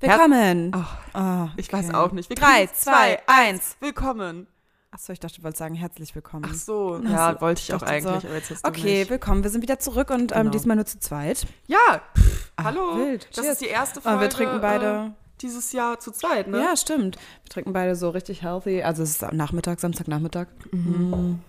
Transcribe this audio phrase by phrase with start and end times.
[0.00, 0.72] Willkommen.
[0.74, 1.96] Ach, Ah, ich weiß okay.
[1.96, 2.28] auch nicht.
[2.30, 3.76] Wir Drei, zwei, eins.
[3.80, 4.46] Willkommen.
[4.92, 6.46] Achso, ich dachte, du wolltest sagen, herzlich willkommen.
[6.48, 7.86] Ach so, Ach ja, so, wollte ich auch so.
[7.86, 8.24] eigentlich.
[8.26, 9.10] Aber jetzt hast du Okay, mich.
[9.10, 9.42] willkommen.
[9.42, 10.50] Wir sind wieder zurück und ähm, Genau.
[10.50, 11.46] diesmal nur zu zweit.
[11.66, 12.96] Ja, pff, hallo.
[12.96, 13.28] wild.
[13.36, 13.52] Das Cheers.
[13.52, 14.20] ist die erste Aber Folge.
[14.22, 14.86] wir trinken beide.
[14.86, 15.10] Äh,
[15.42, 16.60] dieses Jahr zu zweit, ne?
[16.62, 17.16] Ja, stimmt.
[17.44, 18.82] Wir trinken beide so richtig healthy.
[18.82, 20.46] Also es ist Nachmittag, Samstagnachmittag.
[20.70, 21.40] Mhm.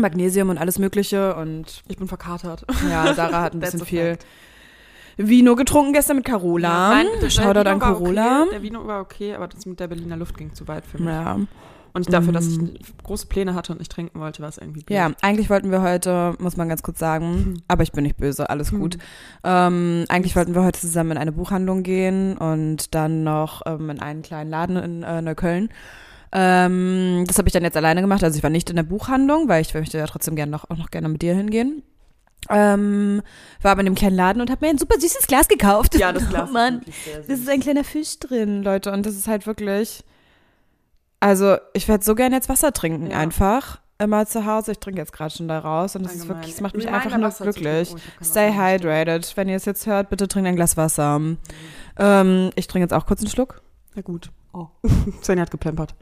[0.00, 2.64] Magnesium und alles Mögliche und Ich bin verkatert.
[2.88, 4.26] ja, Sarah hat ein bisschen viel fact.
[5.18, 6.90] Vino getrunken gestern mit Carola.
[6.90, 8.42] Nein, der Shoutout an war Carola.
[8.42, 8.50] Okay.
[8.52, 11.08] Der Vino war okay, aber das mit der Berliner Luft ging zu weit für mich.
[11.12, 11.38] Ja.
[11.94, 12.68] Und dafür, dass ich Mm.
[13.02, 14.96] große Pläne hatte und nicht trinken wollte, war es irgendwie blöd.
[14.96, 18.48] Ja, eigentlich wollten wir heute, muss man ganz kurz sagen, aber ich bin nicht böse,
[18.50, 18.98] alles gut.
[19.42, 24.00] Ähm, eigentlich wollten wir heute zusammen in eine Buchhandlung gehen und dann noch ähm, in
[24.00, 25.70] einen kleinen Laden in äh, Neukölln.
[26.30, 28.22] Ähm, das habe ich dann jetzt alleine gemacht.
[28.22, 30.76] Also ich war nicht in der Buchhandlung, weil ich möchte ja trotzdem gerne noch, auch
[30.76, 31.82] noch gerne mit dir hingehen.
[32.50, 33.22] Ähm,
[33.62, 35.94] war aber in dem kleinen Laden und habe mir ein super süßes Glas gekauft.
[35.96, 38.92] Ja, das Glas Oh Mann, ist das ist ein kleiner Fisch drin, Leute.
[38.92, 40.02] Und das ist halt wirklich.
[41.20, 43.18] Also, ich werde so gerne jetzt Wasser trinken, Ja.
[43.18, 43.80] einfach.
[44.00, 44.70] Immer zu Hause.
[44.70, 45.96] Ich trinke jetzt gerade schon da raus.
[45.96, 47.92] Und das ist wirklich, das macht mich einfach nur glücklich.
[47.92, 49.36] Oh, Stay hydrated.
[49.36, 51.20] Wenn ihr es jetzt hört, bitte trinkt ein Glas Wasser.
[51.98, 53.60] Ähm, ich trinke jetzt auch kurz einen Schluck.
[53.96, 54.30] Na gut.
[54.52, 54.68] Oh.
[55.22, 55.96] Svenja hat geplempert.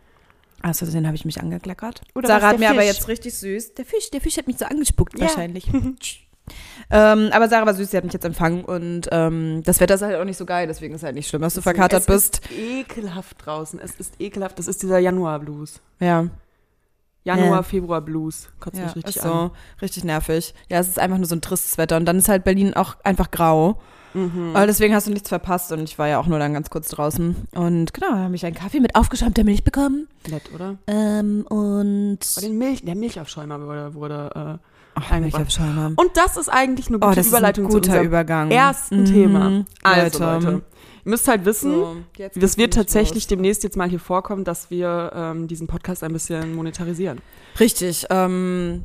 [0.61, 2.03] Also, den habe ich mich angekleckert.
[2.15, 2.89] Oder Sarah was, hat mir aber Fisch?
[2.89, 3.75] jetzt richtig süß.
[3.75, 5.23] Der Fisch, der Fisch hat mich so angespuckt Ja.
[5.29, 5.67] wahrscheinlich.
[6.91, 10.03] ähm, aber Sarah war süß, sie hat mich jetzt empfangen und ähm, das Wetter ist
[10.03, 12.39] halt auch nicht so geil, deswegen ist halt nicht schlimm, dass du verkatert es bist.
[12.47, 13.81] ist ekelhaft draußen.
[13.81, 14.59] Es ist ekelhaft.
[14.59, 15.81] Das ist dieser Januar-Blues.
[16.01, 16.27] Ja.
[17.25, 17.63] Januar, Ja.
[17.65, 18.49] Februar Blues.
[18.61, 19.51] Kotzt Ja, mich richtig ist so an.
[19.83, 20.55] richtig nervig.
[20.71, 22.97] Ja, es ist einfach nur so ein tristes Wetter und dann ist halt Berlin auch
[23.05, 23.81] einfach grau.
[24.55, 26.89] Aber deswegen hast du nichts verpasst und ich war ja auch nur dann ganz kurz
[26.89, 27.37] draußen.
[27.55, 30.09] Und genau, da habe ich einen Kaffee mit aufgeschäumter Milch bekommen.
[30.31, 30.77] Nett, oder?
[30.87, 35.41] Ähm, und Aber den Milch, der Milchaufschäumer wurde, wurde äh, Ach, eingebracht.
[35.41, 35.93] Milchaufschäumer.
[35.97, 38.51] Und das ist eigentlich eine Oh, gute das Überleitung ist ein guter zu Übergang.
[38.51, 39.05] ersten Mhm.
[39.05, 39.65] Thema.
[39.83, 40.45] Also, Leute.
[40.47, 40.63] Leute.
[41.05, 41.97] Ihr müsst halt wissen, So,
[42.35, 43.29] das wird tatsächlich los.
[43.29, 47.21] demnächst jetzt mal hier vorkommen, dass wir ähm, diesen Podcast ein bisschen monetarisieren.
[47.61, 48.07] Richtig.
[48.11, 48.83] Ähm,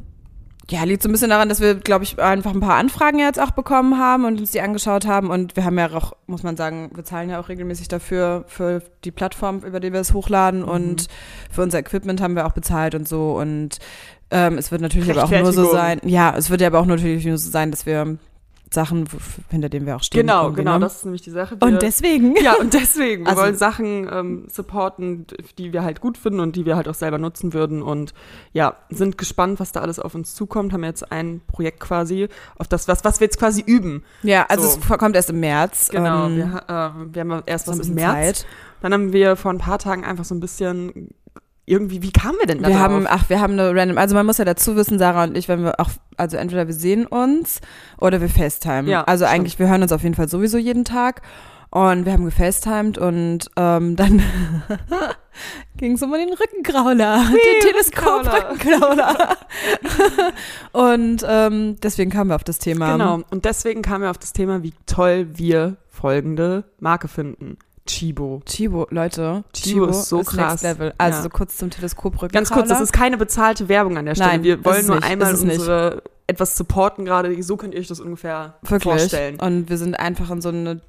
[0.69, 3.39] ja, liegt so ein bisschen daran, dass wir, glaube ich, einfach ein paar Anfragen jetzt
[3.41, 5.29] auch bekommen haben und uns die angeschaut haben.
[5.31, 8.83] Und wir haben ja auch, muss man sagen, wir zahlen ja auch regelmäßig dafür, für
[9.03, 10.63] die Plattform, über die wir es hochladen.
[10.63, 11.07] Und
[11.49, 13.35] für unser Equipment haben wir auch bezahlt und so.
[13.37, 13.79] Und
[14.31, 15.99] ähm, es wird natürlich aber auch nur so sein.
[16.03, 18.17] Ja, es wird ja aber auch natürlich nur so sein, dass wir
[18.73, 19.05] Sachen,
[19.49, 20.21] hinter denen wir auch stehen.
[20.21, 20.79] Genau, irgendwie, genau, ne?
[20.79, 21.57] das ist nämlich die Sache.
[21.59, 22.35] Wir- Und deswegen.
[22.41, 23.23] Ja, und deswegen.
[23.25, 25.25] Wir Also- wollen Sachen ähm, supporten,
[25.57, 27.81] die wir halt gut finden und die wir halt auch selber nutzen würden.
[27.81, 28.13] Und
[28.53, 30.71] ja, sind gespannt, was da alles auf uns zukommt.
[30.71, 34.03] Haben jetzt ein Projekt quasi, auf das, was, was wir jetzt quasi üben.
[34.23, 34.79] Ja, also So.
[34.89, 35.89] es kommt erst im März.
[35.91, 36.27] Genau.
[36.27, 38.13] Ähm, wir, äh, wir haben erst was im bisschen März.
[38.39, 38.45] Zeit.
[38.81, 41.09] Dann haben wir vor ein paar Tagen einfach so ein bisschen
[41.65, 42.83] irgendwie, wie kamen wir denn da Wir drauf?
[42.83, 45.47] haben, ach, wir haben eine random, also man muss ja dazu wissen, Sarah und ich,
[45.47, 47.61] wenn wir auch, also entweder wir sehen uns
[47.99, 48.89] oder wir FaceTime.
[48.89, 49.35] Ja, also stimmt.
[49.35, 51.21] eigentlich, wir hören uns auf jeden Fall sowieso jeden Tag.
[51.73, 54.21] Und wir haben gefacetimed und ähm, dann
[55.77, 59.37] ging es um den Rückenkrauler, den Teleskop-Rückenkrauler.
[60.73, 62.91] und ähm, deswegen kamen wir auf das Thema.
[62.91, 63.21] Genau.
[63.29, 67.57] Und deswegen kamen wir auf das Thema, wie toll wir folgende Marke finden.
[67.91, 68.41] Chibo.
[68.45, 70.61] Chibo, Leute, Chibo ist so krass.
[70.61, 70.93] Next Level.
[70.97, 71.23] Also Ja.
[71.23, 72.31] so kurz zum Teleskop-Rückenkrauler.
[72.31, 74.29] Ganz kurz, das ist keine bezahlte Werbung an der Stelle.
[74.31, 75.59] Nein, wir ist wollen nur nicht, einmal ist es nicht.
[75.59, 77.41] unsere etwas supporten gerade.
[77.43, 78.83] So könnt ihr euch das ungefähr Wirklich.
[78.83, 79.39] vorstellen.
[79.39, 80.79] Und wir sind einfach in so eine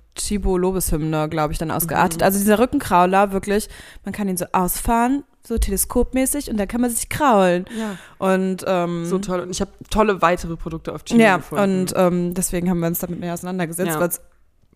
[0.46, 2.20] Chibo-Lobeshymne, glaube ich, dann ausgeartet.
[2.20, 2.24] Mhm.
[2.24, 3.68] Also dieser Rückenkrauler, wirklich,
[4.04, 7.64] man kann ihn so ausfahren, so teleskopmäßig und dann kann man sich kraulen.
[7.76, 7.96] Ja.
[8.18, 9.40] Und ähm, So toll.
[9.40, 11.80] Und ich habe tolle weitere Produkte auf Chibo ja, gefunden.
[11.80, 14.00] und ähm, deswegen haben wir uns damit mehr auseinandergesetzt, Ja.
[14.00, 14.20] weil es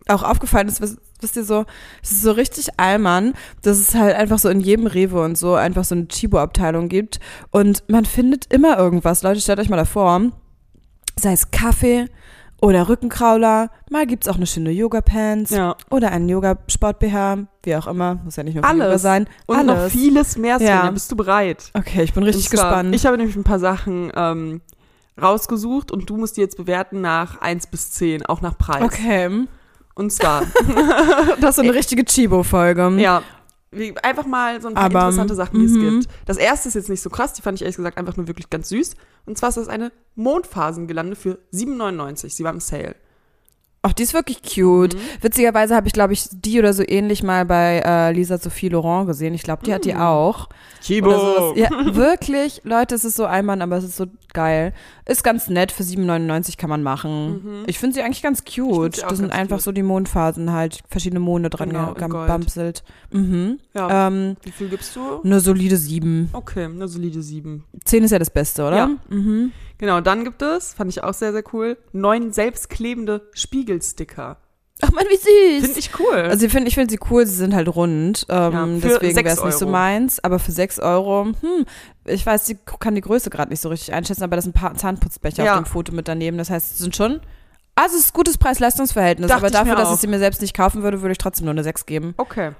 [0.09, 1.65] auch aufgefallen ist, wisst, wisst ihr so,
[2.01, 5.55] es ist so richtig Allmann, dass es halt einfach so in jedem Rewe und so
[5.55, 7.19] einfach so eine Chibo-Abteilung gibt
[7.51, 9.23] und man findet immer irgendwas.
[9.23, 10.31] Leute, stellt euch mal davor,
[11.19, 12.07] sei es Kaffee
[12.61, 15.75] oder Rückenkrauler, mal gibt's auch eine schöne Yoga-Pants ja.
[15.91, 19.01] oder einen Yoga-Sport-BH, wie auch immer, muss ja nicht nur für Yoga Alles.
[19.01, 19.27] sein.
[19.45, 19.67] Und Alles.
[19.67, 20.85] noch vieles mehr, Svenja.
[20.85, 20.91] Ja.
[20.91, 21.69] Bist du bereit?
[21.73, 22.95] Okay, ich bin richtig zwar, gespannt.
[22.95, 24.61] Ich habe nämlich ein paar Sachen ähm,
[25.21, 28.81] rausgesucht und du musst die jetzt bewerten nach 1 bis 10, auch nach Preis.
[28.81, 29.47] okay,
[29.97, 30.43] Und zwar,
[31.41, 32.87] das ist so eine richtige Chibo-Folge.
[32.99, 33.23] ja,
[33.71, 36.01] wie, einfach mal so ein paar Aber, interessante Sachen, die es mhm.
[36.01, 36.09] gibt.
[36.25, 38.51] Das erste ist jetzt nicht so krass, die fand ich ehrlich gesagt einfach nur wirklich
[38.51, 38.93] ganz süß.
[39.25, 42.29] Und zwar ist das eine Mondphasengelande für 7,99.
[42.29, 42.95] Sie war im Sale.
[43.83, 44.95] Ach, die ist wirklich cute.
[44.95, 44.99] Mhm.
[45.21, 49.07] Witzigerweise habe ich, glaube ich, die oder so ähnlich mal bei äh, Lisa Sophie Laurent
[49.07, 49.33] gesehen.
[49.33, 50.01] Ich glaube, die hat die Mhm.
[50.01, 50.49] auch.
[50.81, 51.53] Chibo!
[51.55, 52.61] Ja, wirklich.
[52.63, 54.73] Leute, es ist so Allmann, aber es ist so geil.
[55.05, 55.71] Ist ganz nett.
[55.71, 57.63] Für 7,99 kann man machen.
[57.67, 58.45] Ich finde sie eigentlich ganz Mhm.
[58.63, 59.03] cute.
[59.03, 59.63] Das sind einfach cute.
[59.63, 60.79] so die Mondphasen halt.
[60.89, 62.83] Verschiedene Monde dran Genau, gebamselt.
[63.11, 63.59] Mhm.
[63.73, 64.07] Ja.
[64.07, 65.21] Ähm, Wie viel gibst du?
[65.23, 66.29] eine solide 7.
[66.33, 67.63] Okay, eine solide 7.
[67.85, 68.75] 10 ist ja das Beste, oder?
[68.77, 68.89] Ja.
[69.09, 69.51] Mhm.
[69.77, 74.37] Genau, dann gibt es, fand ich auch sehr, sehr cool, neun selbstklebende Spiegelsticker.
[74.81, 75.15] Ach man, wie
[75.59, 75.65] süß.
[75.65, 76.15] Finde ich cool.
[76.29, 79.29] Also ich finde ich find sie cool, sie sind halt rund, ähm, Ja, deswegen wäre
[79.35, 80.23] es nicht so meins.
[80.23, 81.65] Aber für 6 Euro, hm,
[82.05, 84.59] ich weiß, die kann die Größe gerade nicht so richtig einschätzen, aber das sind ein
[84.61, 85.53] paar Zahnputzbecher Ja.
[85.53, 86.37] auf dem Foto mit daneben.
[86.37, 87.21] Das heißt, es sind schon,
[87.73, 89.31] also es ist gutes Preis-Leistungs-Verhältnis.
[89.31, 91.45] Aber ich dafür, mir dass ich sie mir selbst nicht kaufen würde, würde ich trotzdem
[91.45, 92.13] nur eine 6 geben.
[92.17, 92.51] Okay.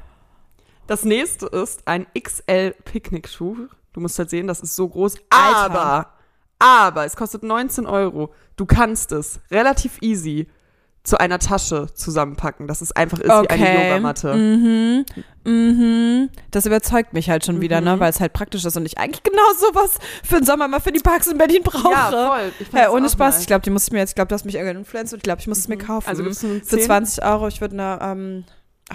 [0.88, 3.68] Das nächste ist ein XL Picknickschuh.
[3.94, 5.18] Du musst halt sehen, das ist so groß.
[5.30, 5.72] Alter.
[5.72, 6.14] Aber,
[6.60, 8.34] aber, es kostet 19 Euro.
[8.56, 10.48] Du kannst es relativ easy
[11.04, 12.68] zu einer Tasche zusammenpacken.
[12.68, 14.34] dass es einfach ist wie eine Yogamatte.
[14.36, 15.06] Mhm.
[15.46, 16.30] Mhm.
[16.52, 17.86] Das überzeugt mich halt schon wieder, Mhm.
[17.88, 18.00] ne?
[18.02, 20.92] Weil es halt praktisch ist und ich eigentlich genau sowas für den Sommer mal für
[20.92, 21.92] die Parks in Berlin brauche.
[21.94, 22.52] Ja, voll.
[22.60, 23.36] Ich Ja, das ohne Spaß.
[23.36, 23.42] nice.
[23.42, 25.18] Ich glaube, die muss ich mir jetzt, ich glaube, du hast mich irgendwann influenced und
[25.20, 26.10] ich glaube, ich muss es mir kaufen.
[26.10, 26.82] Also eine für 10?
[26.82, 27.48] 20 Euro.
[27.48, 28.44] Ich würde eine, ähm,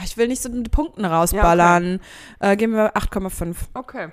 [0.04, 2.00] ich will nicht so mit Punkten rausballern.
[2.40, 3.56] äh, geben wir 8,5.
[3.72, 4.08] Okay.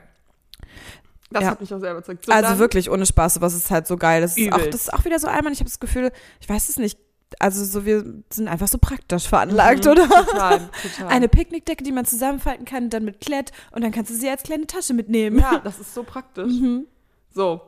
[1.31, 1.51] Das Ja.
[1.51, 2.25] hat mich auch sehr überzeugt.
[2.25, 4.21] So, also wirklich ohne Spaß, sowas ist halt so geil.
[4.21, 6.69] Das ist, auch, das ist auch wieder so einmal, ich habe das Gefühl, ich weiß
[6.69, 6.97] es nicht.
[7.39, 10.09] Also so, wir sind einfach so praktisch veranlagt, Mhm, oder?
[10.09, 11.07] Total, total.
[11.09, 14.41] Eine Picknickdecke, die man zusammenfalten kann, dann mit Klett und dann kannst du sie als
[14.41, 15.37] kleine Tasche mitnehmen.
[15.37, 16.51] ja, das ist so praktisch.
[16.51, 16.87] Mhm.
[17.29, 17.61] So.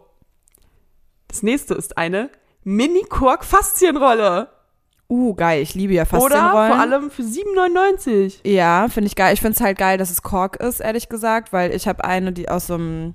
[1.27, 2.31] Das nächste ist eine
[2.63, 4.49] Mini-Kork-Faszienrolle.
[5.09, 5.61] Uh, geil.
[5.61, 6.71] Ich liebe ja Oder Faszienrollen.
[6.71, 8.47] vor allem für 7,99.
[8.47, 9.33] Ja, finde ich geil.
[9.33, 12.31] Ich finde es halt geil, dass es Kork ist, ehrlich gesagt, weil ich habe eine,
[12.31, 13.13] die aus so einem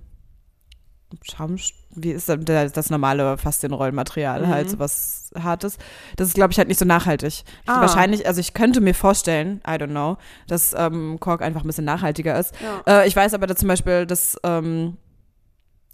[1.22, 1.56] Schaum,
[1.94, 4.48] wie ist das, das normale Faszienrollmaterial Mhm.
[4.48, 5.78] halt, so was Hartes.
[6.16, 7.42] Das ist, glaube ich, halt nicht so nachhaltig.
[7.66, 7.80] Ah.
[7.80, 10.16] Wahrscheinlich, also ich könnte mir vorstellen, I don't know,
[10.46, 12.54] dass ähm, Kork einfach ein bisschen nachhaltiger ist.
[12.86, 13.02] Ja.
[13.02, 14.96] Äh, ich weiß aber da zum Beispiel, dass ähm,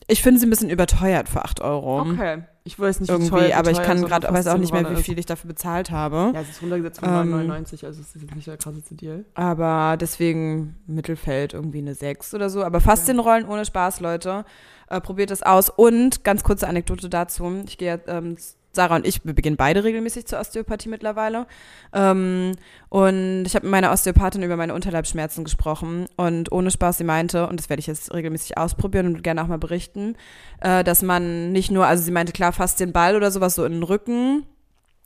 [0.09, 2.01] ich finde sie ein bisschen überteuert für 8 Euro.
[2.01, 2.43] Okay.
[2.65, 4.89] Ich weiß nicht, wie Irgendwie, teuer, wie aber ich kann gerade, weiß auch nicht mehr,
[4.97, 6.31] wie viel ich dafür bezahlt habe.
[6.33, 9.25] Ja, es ist runtergesetzt von Ähm, 9,99, also es ist jetzt nicht der krasseste Deal.
[9.35, 12.63] Aber deswegen Mittelfeld irgendwie eine 6 oder so.
[12.63, 14.45] Aber Faszienrollen ohne Spaß, Leute.
[14.93, 15.71] Äh, probiert es aus.
[15.71, 17.63] Und ganz kurze Anekdote dazu.
[17.67, 18.37] Ich gehe, ähm,
[18.73, 21.47] Sarah und ich, wir beginnen beide regelmäßig zur Osteopathie mittlerweile.
[21.95, 22.53] Ähm,
[22.91, 26.09] und ich habe mit meiner Osteopathin über meine Unterleibsschmerzen gesprochen.
[26.17, 29.47] Und ohne Spaß, sie meinte, und das werde ich jetzt regelmäßig ausprobieren und gerne auch
[29.47, 30.15] mal berichten,
[30.61, 33.83] äh, dass man nicht nur, also sie meinte, klar, Faszienball oder sowas so in den
[33.85, 34.45] Rücken,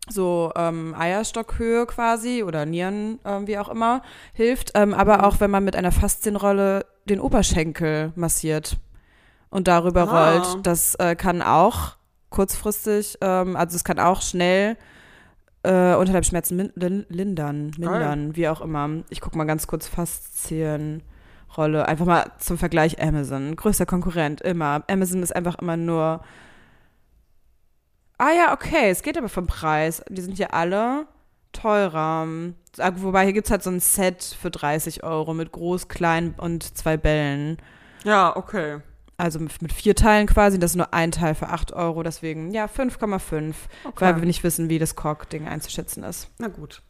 [0.09, 4.73] so ähm, Eierstockhöhe quasi oder Nieren, ähm, wie auch immer, hilft.
[4.75, 8.79] Ähm, aber auch, wenn man mit einer Faszienrolle den Oberschenkel massiert
[9.57, 10.33] und darüber Ah.
[10.35, 10.67] rollt.
[10.67, 11.97] Das äh, kann auch
[12.29, 14.77] kurzfristig, ähm, also es kann auch schnell
[15.63, 18.89] äh, Unterleibsschmerzen min lin lindern, mindern, wie auch immer.
[19.09, 21.89] Ich gucke mal ganz kurz Faszienrolle.
[21.89, 23.57] Einfach mal zum Vergleich Amazon.
[23.57, 24.83] Größter Konkurrent, immer.
[24.89, 26.21] Amazon ist einfach immer nur
[28.19, 30.03] Ah ja, okay, es geht aber vom Preis.
[30.09, 31.07] Die sind ja alle
[31.53, 32.27] teurer.
[32.79, 36.35] Ah, Wobei hier gibt es halt so ein Set für 30 Euro mit groß, klein
[36.37, 37.59] und zwei Bällen.
[38.05, 38.81] Ja, okay.
[39.19, 40.59] Also mit, vier Teilen quasi.
[40.59, 42.03] Das ist nur ein Teil für 8 Euro.
[42.03, 43.55] Deswegen, ja, 5,5.
[43.85, 43.95] okay.
[43.97, 46.29] Weil wir nicht wissen, wie das Kork-Ding einzuschätzen ist.
[46.39, 46.83] Na gut.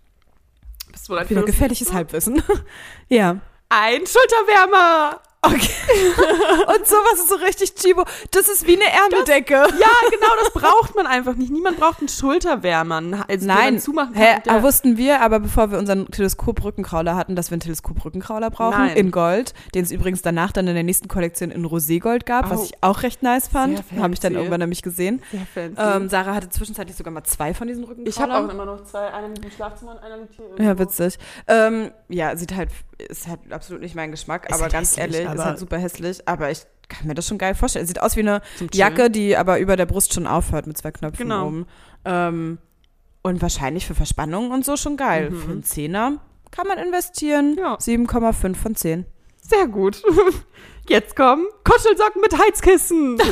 [0.90, 1.93] Bist du bereit Wieder gefährliches?
[1.93, 2.43] Halbwissen.
[3.08, 3.40] ja.
[3.69, 5.20] Ein Schulterwärmer!
[5.46, 5.69] Okay.
[6.76, 8.04] und sowas ist so richtig Chibo.
[8.31, 9.54] Das ist wie eine Ärmeldecke.
[9.54, 9.66] Ja,
[10.10, 11.50] genau, das braucht man einfach nicht.
[11.50, 12.96] Niemand braucht einen Schulterwärmer.
[13.28, 14.22] Also, Nein, man zumachen kann.
[14.22, 18.78] Hä, aber wussten wir aber, bevor wir unseren Teleskoprückenkrauler hatten, dass wir einen Teleskoprückenkrauler brauchen
[18.87, 18.96] Nein.
[18.96, 22.50] in Gold, den es übrigens danach dann in der nächsten Kollektion in Roségold gab, Oh.
[22.50, 23.82] was ich auch recht nice fand.
[23.99, 25.22] Habe ich dann irgendwann nämlich gesehen.
[25.56, 28.50] Ähm, Sarah hatte zwischenzeitlich sogar mal zwei von diesen ich habe auch Rückenkraulern.
[28.50, 29.10] immer noch zwei.
[29.28, 30.64] Liegt im Schlafzimmer und einer liegt hier.
[30.64, 31.19] Ja, witzig.
[31.49, 35.17] Ähm, ja, sieht halt, ist halt absolut nicht mein Geschmack, Ist aber halt ganz hässlich,
[35.17, 36.26] ehrlich, ist aber- halt super hässlich.
[36.29, 37.87] Aber ich kann mir das schon geil vorstellen.
[37.87, 38.41] Sieht aus wie eine.
[38.73, 41.47] Jacke, die aber über der Brust schon aufhört mit zwei Knöpfen Genau.
[41.49, 41.67] oben.
[42.05, 42.59] Ähm,
[43.23, 45.31] und wahrscheinlich für Verspannungen und so schon geil.
[45.31, 45.37] Mhm.
[45.41, 46.21] Für einen Zehner
[46.53, 47.57] kann man investieren.
[47.59, 47.76] Ja.
[47.79, 49.05] 7,5 von 10.
[49.43, 50.03] Sehr gut.
[50.88, 53.19] Jetzt kommen Kuschelsocken mit Heizkissen.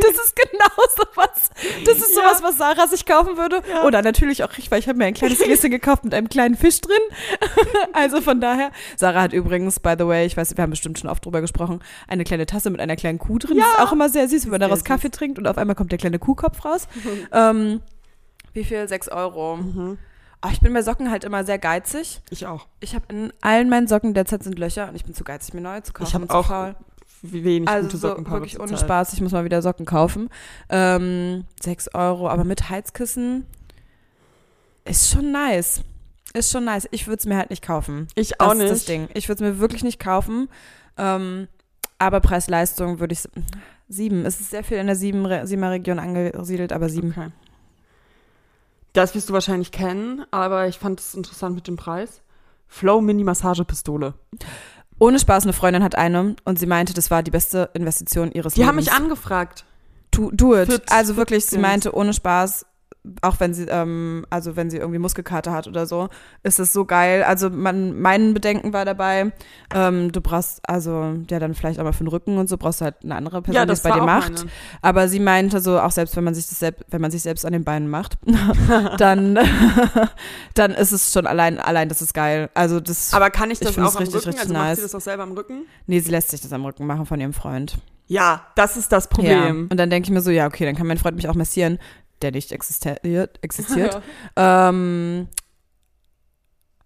[0.00, 1.50] Das ist genau sowas.
[1.84, 2.22] Das ist Ja.
[2.22, 3.62] sowas, was Sarah sich kaufen würde.
[3.68, 3.84] Ja.
[3.84, 6.56] Oder natürlich auch ich, weil ich habe mir ein kleines Gläschen gekauft mit einem kleinen
[6.56, 6.98] Fisch drin.
[7.92, 8.70] also von daher.
[8.96, 11.80] Sarah hat übrigens, by the way, ich weiß, wir haben bestimmt schon oft drüber gesprochen,
[12.08, 13.58] eine kleine Tasse mit einer kleinen Kuh drin.
[13.58, 13.64] Ja.
[13.64, 14.84] Das ist auch immer sehr süß, wenn man daraus süß.
[14.84, 16.88] Kaffee trinkt und auf einmal kommt der kleine Kuhkopf raus.
[17.32, 17.80] ähm,
[18.52, 18.88] wie viel?
[18.88, 19.56] 6 Euro.
[19.56, 19.98] Mhm.
[20.42, 22.20] Oh, ich bin bei Socken halt immer sehr geizig.
[22.30, 22.66] Ich auch.
[22.80, 25.60] Ich habe in allen meinen Socken derzeit sind Löcher und ich bin zu geizig, mir
[25.60, 26.08] neue zu kaufen.
[26.08, 26.74] Ich habe auch faul.
[27.22, 28.78] wenig Also gute so Sockenpaare wirklich ohne.
[28.78, 30.30] Spaß, ich muss mal wieder Socken kaufen.
[30.70, 33.44] Ähm, 6 Euro, aber mit Heizkissen
[34.86, 35.82] ist schon nice.
[36.32, 36.88] Ist schon nice.
[36.90, 38.06] Ich würde es mir halt nicht kaufen.
[38.14, 38.70] Ich Das auch ist nicht.
[38.70, 39.08] das Ding.
[39.14, 40.48] Ich würde es mir wirklich nicht kaufen.
[40.96, 41.48] Ähm,
[41.98, 43.28] aber Preis-Leistung würde ich.
[43.88, 44.24] Sieben.
[44.24, 47.10] Es ist sehr viel in der siebener Region angesiedelt, aber sieben.
[47.10, 47.28] Okay.
[48.92, 52.22] Das wirst du wahrscheinlich kennen, aber ich fand es interessant mit dem Preis.
[52.66, 54.14] Flow Mini Massagepistole.
[54.98, 58.54] Ohne Spaß, eine Freundin hat eine und sie meinte, das war die beste Investition ihres
[58.54, 58.68] Die Lebens.
[58.68, 59.64] haben mich angefragt.
[60.10, 60.70] Do, do it.
[60.72, 61.62] Für- also wirklich, sie Dings.
[61.62, 62.66] meinte, ohne Spaß,
[63.22, 66.08] auch wenn sie, ähm, also wenn sie irgendwie Muskelkater hat oder so,
[66.42, 67.22] ist es so geil.
[67.24, 69.32] Also man, mein Bedenken war dabei,
[69.74, 72.80] ähm, du brauchst, also ja dann vielleicht auch mal für den Rücken und so, brauchst
[72.80, 74.32] du halt eine andere Person, Ja, die es bei dir macht.
[74.34, 74.50] meine.
[74.82, 77.44] Aber sie meinte so, auch selbst wenn man sich das selbst, wenn man sich selbst
[77.46, 78.18] an den Beinen macht,
[78.98, 79.38] dann,
[80.54, 82.50] dann ist es schon allein, allein das ist geil.
[82.54, 84.28] Also das, Aber kann ich Ich das find's auch am richtig, Rücken?
[84.28, 84.76] richtig also macht nice.
[84.78, 85.62] sie das auch selber am Rücken?
[85.86, 87.78] nee, sie lässt sich das am Rücken machen von ihrem Freund.
[88.06, 89.10] Ja, das ist das Ja.
[89.10, 89.68] Problem.
[89.70, 91.78] Und dann denke ich mir so, ja, okay, dann kann mein Freund mich auch massieren,
[92.22, 93.38] der nicht existiert.
[93.42, 94.00] existiert.
[94.36, 95.28] Ähm,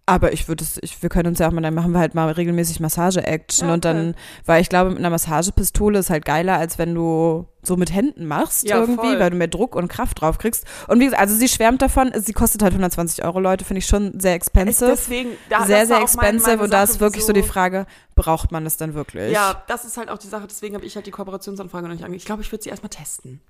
[0.07, 2.13] aber ich würde es, ich, wir können uns ja auch mal, dann machen wir halt
[2.13, 4.13] mal regelmäßig Massage-Action Ja, und dann,
[4.45, 8.27] weil ich glaube, mit einer Massagepistole ist halt geiler, als wenn du so mit Händen
[8.27, 9.19] machst Ja, irgendwie, voll.
[9.19, 10.65] weil du mehr Druck und Kraft drauf kriegst.
[10.87, 13.87] Und wie gesagt, also sie schwärmt davon, sie kostet halt 120 Euro, Leute, finde ich
[13.87, 14.91] schon sehr expensive.
[14.91, 17.87] Deswegen, da, sehr, das sehr expensive meine und da ist wirklich so wieso- die Frage,
[18.13, 19.31] braucht man es dann wirklich?
[19.33, 22.03] Ja, das ist halt auch die Sache, deswegen habe ich halt die Kooperationsanfrage noch nicht
[22.03, 22.17] angegangen.
[22.19, 23.41] Ich glaube, ich würde sie erstmal testen.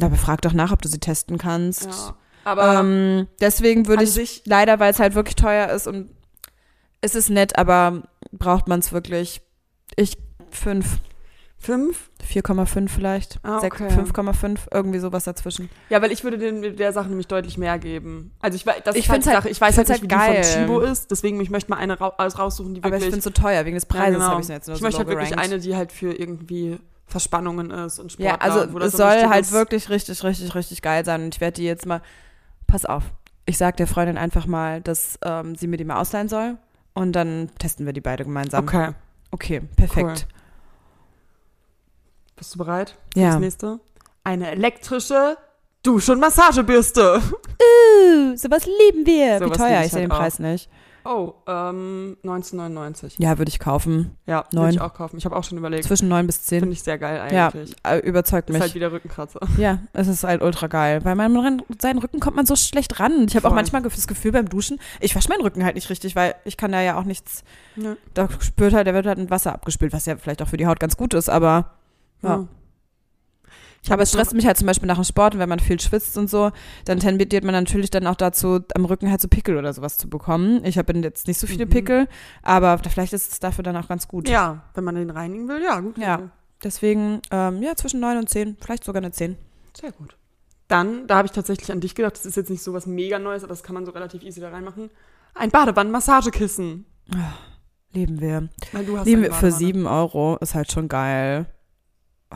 [0.00, 1.84] Aber frag doch nach, ob du sie testen kannst.
[1.86, 2.16] Ja.
[2.44, 6.10] Aber Ähm, deswegen würde ich leider, weil es halt wirklich teuer ist und
[7.00, 9.42] es ist nett, aber braucht man es wirklich?
[9.96, 10.16] Ich
[10.50, 10.98] 5,
[11.58, 12.10] fünf?
[12.28, 13.88] 4,5 vielleicht, Ah, okay.
[13.88, 15.68] 5,5, irgendwie sowas dazwischen.
[15.90, 18.32] Ja, weil ich würde den, der Sache nämlich deutlich mehr geben.
[18.40, 19.48] Also ich weiß, das Ich ist halt die halt- Sache.
[19.50, 20.44] Ich weiß halt nicht, wie halt die geil.
[20.44, 21.10] von Chibo ist.
[21.10, 23.04] Deswegen, ich möchte mal eine ra aus- raussuchen, die Aber ich wirklich...
[23.14, 24.26] finde es so teuer, wegen des Preises ja, genau.
[24.30, 26.78] habe ich es jetzt nur ich so möchte halt wirklich eine, die halt für irgendwie
[27.12, 28.26] Verspannungen ist und Sport.
[28.26, 29.52] Ja, also es das soll halt ist.
[29.52, 32.00] wirklich richtig, richtig, richtig geil sein und ich werde die jetzt mal,
[32.66, 33.04] pass auf,
[33.46, 36.56] ich sag der Freundin einfach mal, dass ähm, sie mir die mal ausleihen soll
[36.94, 38.64] und dann testen wir die beide gemeinsam.
[38.64, 38.94] Okay,
[39.30, 40.26] Okay, perfekt.
[42.36, 42.96] bist du bereit?
[43.14, 43.30] Ja.
[43.32, 43.80] Das nächste?
[44.24, 45.36] Eine elektrische
[45.82, 47.20] Dusch- und Massagebürste.
[47.20, 49.38] Uh, sowas lieben wir.
[49.38, 49.80] Sowas Wie teuer?
[49.80, 50.70] Ich ich sehe halt den Preis nicht.
[51.04, 53.16] Oh, ähm, 1999.
[53.18, 54.16] Ja, würde ich kaufen.
[54.26, 54.64] Ja, Neun.
[54.64, 55.16] würde ich auch kaufen.
[55.16, 55.84] Ich habe auch schon überlegt.
[55.84, 56.60] Zwischen 9 bis 10.
[56.60, 57.74] Finde ich sehr geil Ja, eigentlich.
[57.84, 58.62] äh, überzeugt Ist mich.
[58.62, 59.40] halt wieder Rückenkratzer.
[59.58, 61.00] ja, es ist halt ultra geil.
[61.00, 63.26] Bei meinem Ren- seinen Rücken kommt man so schlecht ran.
[63.28, 66.14] Ich habe auch manchmal das Gefühl beim Duschen, ich wasche meinen Rücken halt nicht richtig,
[66.16, 67.42] weil ich kann da ja auch nichts,
[67.76, 67.96] Ja.
[68.14, 70.66] da spürt halt, der wird halt mit Wasser abgespült, was ja vielleicht auch für die
[70.66, 71.70] Haut ganz gut ist, aber
[72.22, 72.46] ja.
[72.61, 72.61] Ich
[73.88, 76.16] aber es stresst mich halt zum Beispiel nach dem Sport, und wenn man viel schwitzt
[76.16, 76.52] und so,
[76.84, 80.08] dann tendiert man natürlich dann auch dazu, am Rücken halt so Pickel oder sowas zu
[80.08, 80.64] bekommen.
[80.64, 81.70] Ich habe jetzt nicht so viele Mhm.
[81.70, 82.08] Pickel,
[82.42, 84.28] aber vielleicht ist es dafür dann auch ganz gut.
[84.28, 85.98] Ja, wenn man den reinigen will, ja, gut.
[85.98, 86.30] Ja.
[86.62, 89.36] Deswegen, ähm, ja, zwischen 9 und 10, vielleicht sogar eine 10.
[89.76, 90.16] Sehr gut.
[90.68, 93.18] Dann, da habe ich tatsächlich an dich gedacht, das ist jetzt nicht so was mega
[93.18, 94.90] Neues, aber das kann man so relativ easy da reinmachen.
[95.34, 96.86] Ein Badewannenmassagekissen.
[97.92, 98.48] Lieben wir.
[98.72, 99.66] Weil du hast Lieben eine wir für Badewanne.
[99.66, 101.46] 7 Euro, ist halt schon geil.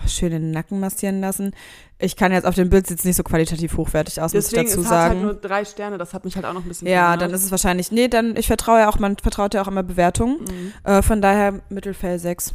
[0.07, 1.53] Schön den Nacken massieren lassen.
[1.99, 4.77] Ich kann jetzt auf dem Bild jetzt nicht so qualitativ hochwertig aus, Deswegen, muss ich
[4.77, 5.23] dazu es halt sagen.
[5.23, 7.51] nur drei Sterne, das hat mich halt auch noch ein bisschen ja, dann ist es
[7.51, 10.41] wahrscheinlich, nee, dann, ich vertraue ja auch, man vertraut ja auch immer Bewertungen.
[10.41, 10.73] Mhm.
[10.85, 12.53] Äh, von daher Mittelfell 6.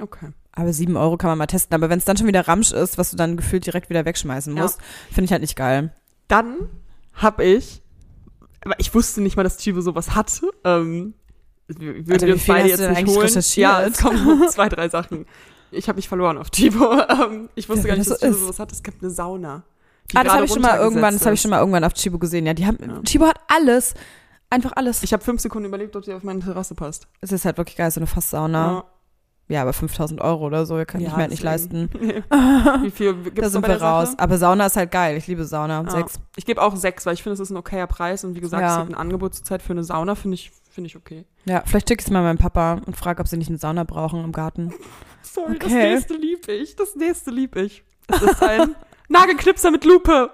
[0.00, 0.30] Okay.
[0.52, 1.74] Aber 7 Euro kann man mal testen.
[1.74, 4.56] Aber wenn es dann schon wieder Ramsch ist, was du dann gefühlt direkt wieder wegschmeißen
[4.56, 4.62] Ja.
[4.62, 4.80] musst,
[5.12, 5.92] finde ich halt nicht geil.
[6.28, 6.68] Dann
[7.12, 7.82] habe ich,
[8.64, 10.40] aber ich wusste nicht mal, dass Chibo sowas hat.
[10.64, 11.14] Ähm,
[11.68, 13.44] wir würden Alter, wie uns viel beide hast jetzt nicht eigentlich holen.
[13.56, 15.26] Ja, es kommen zwei, drei Sachen.
[15.74, 17.00] Ich habe mich verloren auf Chibo.
[17.08, 18.40] Ähm, ich wusste Ja, gar nicht, dass ist.
[18.40, 18.72] sowas hat.
[18.72, 19.62] Es gibt eine Sauna.
[20.14, 22.18] Ah, das habe ich schon mal irgendwann, das habe ich schon mal irgendwann auf Chibo
[22.18, 22.46] gesehen.
[22.46, 23.00] Ja, die haben, Ja.
[23.02, 23.94] Chibo hat alles.
[24.50, 25.02] Einfach alles.
[25.02, 27.08] Ich habe fünf Sekunden überlegt, ob die auf meine Terrasse passt.
[27.20, 28.66] Es ist halt wirklich geil, so eine Fasssauna.
[28.72, 28.84] Ja,
[29.48, 31.88] aber 5000 Euro oder so, kann Ja, ich mir halt nicht leisten.
[32.82, 34.08] Wie viel gibt's Da sind wir raus.
[34.12, 34.18] Sache?
[34.20, 35.16] Aber Sauna ist halt geil.
[35.16, 35.82] Ich liebe Sauna.
[35.82, 35.90] Ja.
[35.90, 36.14] Sechs.
[36.36, 38.24] Ich gebe auch sechs, weil ich finde, es ist ein okayer Preis.
[38.24, 38.72] Und wie gesagt, Ja.
[38.74, 41.24] es gibt ein Angebot zur Zeit für eine Sauna, finde ich, finde ich okay.
[41.44, 43.84] Ja, vielleicht schicke ich es mal meinem Papa und frage, ob sie nicht eine Sauna
[43.84, 44.72] brauchen im Garten.
[45.22, 45.92] Sorry, das Okay.
[45.94, 46.76] nächste lieb ich.
[46.76, 47.84] Das nächste lieb ich.
[48.08, 48.74] Es ist ein
[49.08, 50.30] Nagelknipser mit Lupe.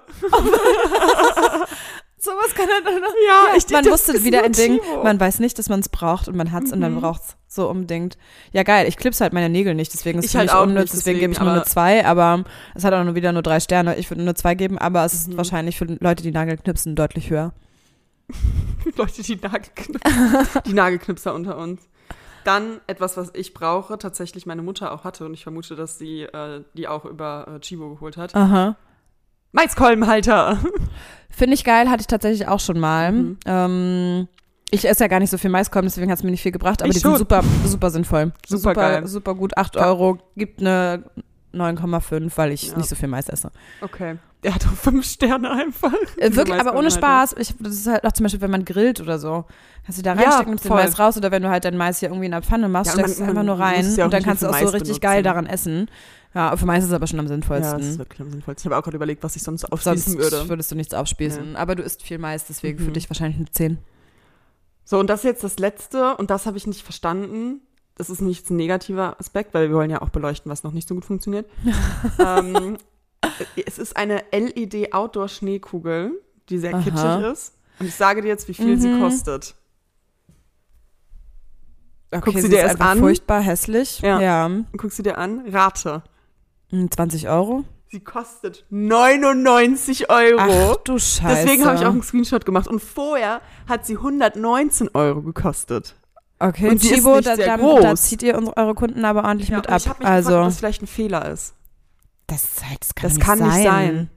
[2.23, 5.57] Sowas kann er dann Ja, ich Man wusste ist wieder ein Ding, man weiß nicht,
[5.57, 7.01] dass man es braucht und man hat es und dann Mhm.
[7.01, 8.15] braucht es so unbedingt.
[8.51, 10.81] Ja, geil, ich klips halt meine Nägel nicht, deswegen ist es halt mich auch unnütz,
[10.83, 12.43] nicht, deswegen, gebe ich deswegen, nur eine zwei, aber
[12.75, 13.95] es hat auch nur wieder nur drei Sterne.
[13.97, 15.37] Ich würde nur zwei geben, aber es ist Mhm.
[15.37, 17.53] wahrscheinlich für Leute, die Nagel knipsen, deutlich höher.
[18.95, 21.81] Leute, die, Nagelknipser, die Nagelknipser unter uns.
[22.43, 26.21] Dann etwas, was ich brauche, tatsächlich meine Mutter auch hatte und ich vermute, dass sie
[26.23, 28.33] äh, die auch über äh, Chibo geholt hat.
[28.35, 28.75] Aha.
[29.51, 30.59] Maiskolbenhalter.
[31.29, 33.11] Finde ich geil, hatte ich tatsächlich auch schon mal.
[33.11, 33.37] Mhm.
[33.45, 34.27] Ähm,
[34.69, 36.81] ich esse ja gar nicht so viel Maiskolben, deswegen hat es mir nicht viel gebracht,
[36.81, 37.11] aber Ich die schon.
[37.11, 38.31] sind super, super sinnvoll.
[38.47, 39.07] Super geil.
[39.07, 39.57] Super gut.
[39.57, 39.85] 8 Ja.
[39.87, 41.03] Euro gibt eine
[41.53, 42.77] 9,5, weil ich Ja.
[42.77, 43.51] nicht so viel Mais esse.
[43.81, 44.17] Okay.
[44.43, 45.93] Der hat auch fünf Sterne einfach.
[46.17, 46.89] Äh, wirklich, aber ohne.
[46.89, 47.35] Spaß.
[47.37, 49.45] Ich, das ist halt auch zum Beispiel, wenn man grillt oder so.
[49.85, 50.81] Kannst du da Ja, reinstecken, nimmst den voll.
[50.83, 52.93] Mais raus oder wenn du halt dein Mais hier irgendwie in der Pfanne machst, Ja,
[52.93, 55.01] steckst es einfach nur rein ja und dann kannst du auch so Mais richtig benutzen.
[55.01, 55.89] geil daran essen.
[56.33, 57.77] Ja, für Mais ist es aber schon am Ja, sinnvollsten.
[57.79, 58.61] das ist wirklich am sinnvollsten.
[58.69, 60.47] Ich habe auch gerade überlegt, was ich sonst Sonst aufschließen würde.
[60.49, 61.55] würdest du nichts aufspießen.
[61.57, 62.93] Aber du isst viel Mais, deswegen für Mhm.
[62.93, 63.79] dich wahrscheinlich eine 10.
[64.85, 67.61] So, und das ist jetzt das Letzte, und das habe ich nicht verstanden.
[67.95, 70.87] Das ist nicht ein negativer Aspekt, weil wir wollen ja auch beleuchten, was noch nicht
[70.87, 71.49] so gut funktioniert.
[72.19, 72.77] ähm,
[73.65, 76.11] es ist eine LED-Outdoor-Schneekugel,
[76.49, 76.81] die sehr Aha.
[76.81, 77.55] kitschig ist.
[77.79, 79.01] Und ich sage dir jetzt, wie viel sie Mhm.
[79.01, 79.55] kostet.
[82.13, 82.99] Okay, Guck sie sie dir ist erst an.
[82.99, 83.99] furchtbar hässlich.
[83.99, 84.19] Ja.
[84.19, 84.49] ja.
[84.77, 85.45] Guck sie dir an.
[85.47, 86.03] Rate.
[86.71, 87.63] Hm, 20 Euro?
[87.89, 90.37] Sie kostet 99 Euro.
[90.39, 91.43] Ach du Scheiße.
[91.45, 92.67] Deswegen habe ich auch einen Screenshot gemacht.
[92.67, 95.95] Und vorher hat sie 119 Euro gekostet.
[96.39, 99.79] Okay, Und Chibo, da, da, zieht ihr unsere, eure Kunden aber ordentlich mit und ab.
[99.79, 101.53] ich habe mich also, gefragt, ob das vielleicht ein Fehler ist.
[102.25, 103.47] das, ist halt- das kann, Das nicht, kann sein.
[103.49, 104.09] nicht sein.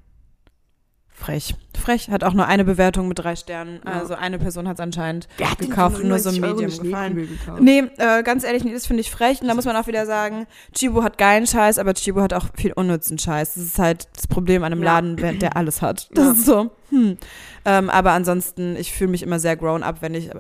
[1.17, 1.55] Frech.
[1.81, 2.11] Frech.
[2.11, 3.81] Hat auch nur eine Bewertung mit drei Sternen.
[3.87, 3.93] Ja.
[4.01, 7.65] Also eine Person hat es anscheinend hat gekauft und nur so 99 Euro Medium gefallen.
[7.65, 9.41] Nee, äh, ganz ehrlich, nee, das finde ich frech.
[9.41, 12.47] Und da muss man auch wieder sagen, Chibo hat geilen Scheiß, aber Chibo hat auch
[12.57, 13.55] viel unnützen Scheiß.
[13.55, 14.95] Das ist halt das Problem an einem Ja.
[15.01, 16.09] Laden, der alles hat.
[16.13, 16.33] Das Ja.
[16.33, 17.17] ist so, hm.
[17.65, 20.31] Ähm, aber ansonsten, ich fühle mich immer sehr grown up, wenn ich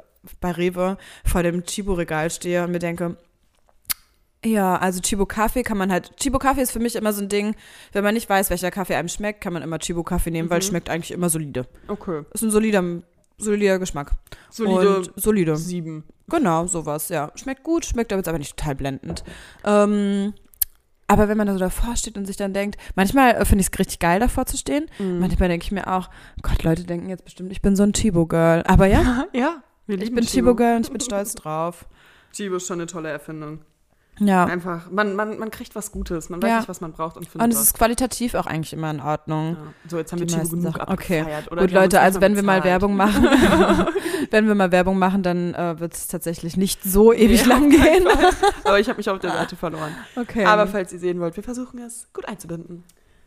[0.41, 3.17] bei Rewe vor dem Chibo-Regal stehe und mir denke,
[4.45, 7.29] ja, also Chibo Kaffee kann man halt, Chibo Kaffee ist für mich immer so ein
[7.29, 7.55] Ding,
[7.93, 10.59] wenn man nicht weiß, welcher Kaffee einem schmeckt, kann man immer Chibo Kaffee nehmen, weil
[10.61, 10.71] es Mhm.
[10.71, 11.67] schmeckt eigentlich immer solide.
[11.89, 12.23] Okay.
[12.33, 12.83] Ist ein solider,
[13.39, 14.13] solider Geschmack.
[14.51, 15.57] Solide Und solide.
[15.57, 16.05] sieben.
[16.29, 17.31] Genau, sowas, ja.
[17.35, 19.25] Schmeckt gut, schmeckt aber jetzt aber nicht total blendend.
[19.65, 20.35] Ähm,
[21.07, 23.69] aber wenn man da so davor steht und sich dann denkt, manchmal äh, finde ich
[23.73, 24.87] es richtig geil, davor zu stehen.
[24.99, 25.19] Mhm.
[25.21, 26.09] Manchmal denke ich mir auch,
[26.43, 28.63] Gott, Leute denken jetzt bestimmt, ich bin so ein Chibo-Girl.
[28.67, 31.87] Aber ja, Ja, ich bin Chibo-Girl und ich bin stolz drauf.
[32.33, 33.61] Chibo ist schon eine tolle Erfindung.
[34.21, 34.45] Ja.
[34.45, 36.29] Einfach, man, man, man kriegt was Gutes.
[36.29, 36.57] Man weiß Ja.
[36.59, 37.65] nicht, was man braucht und findet Und es was.
[37.69, 39.55] ist qualitativ auch eigentlich immer in Ordnung.
[39.55, 39.91] Ja.
[39.91, 40.93] So, jetzt haben wir Die Chibo meisten genug Sachen.
[40.93, 41.23] Okay.
[41.51, 42.63] Oder Gut, wir Leute, also wenn wir mal.
[42.63, 43.25] Werbung machen,
[44.31, 47.71] wenn wir mal Werbung machen, dann äh, wird es tatsächlich nicht so ewig Nee, lang
[47.71, 48.07] gehen.
[48.65, 49.93] Aber ich habe mich auf der Seite verloren.
[50.17, 50.45] Okay.
[50.45, 52.85] Aber falls ihr sehen wollt, wir versuchen es gut einzubinden.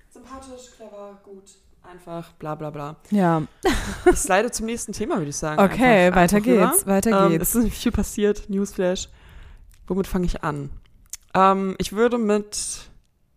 [0.09, 1.43] Sympathisch, clever, gut,
[1.83, 2.95] einfach, bla bla bla.
[3.11, 3.43] ja,
[4.05, 5.61] Ich slide zum nächsten Thema, würde ich sagen.
[5.61, 6.71] okay, Einfach- weiter einfach rüber.
[6.71, 7.49] geht's, weiter Ähm, geht's.
[7.49, 9.09] es ist nicht viel passiert, Newsflash.
[9.87, 10.69] Womit fange ich an?
[11.33, 12.57] Ähm, ich würde mit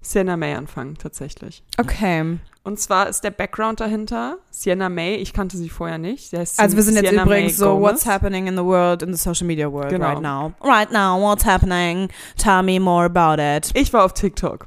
[0.00, 1.62] Sienna May anfangen, tatsächlich.
[1.78, 2.38] Okay.
[2.62, 6.30] Und zwar ist der Background dahinter, Sienna May, ich kannte sie vorher nicht.
[6.30, 7.82] Sie heißt Also wir sind jetzt Sienna übrigens May so, Gomez.
[7.90, 10.06] what's happening in the world, in the social media world Genau.
[10.06, 10.52] right now?
[10.62, 12.08] Right now, what's happening?
[12.36, 13.70] Tell me more about it.
[13.74, 14.66] Ich war auf TikTok.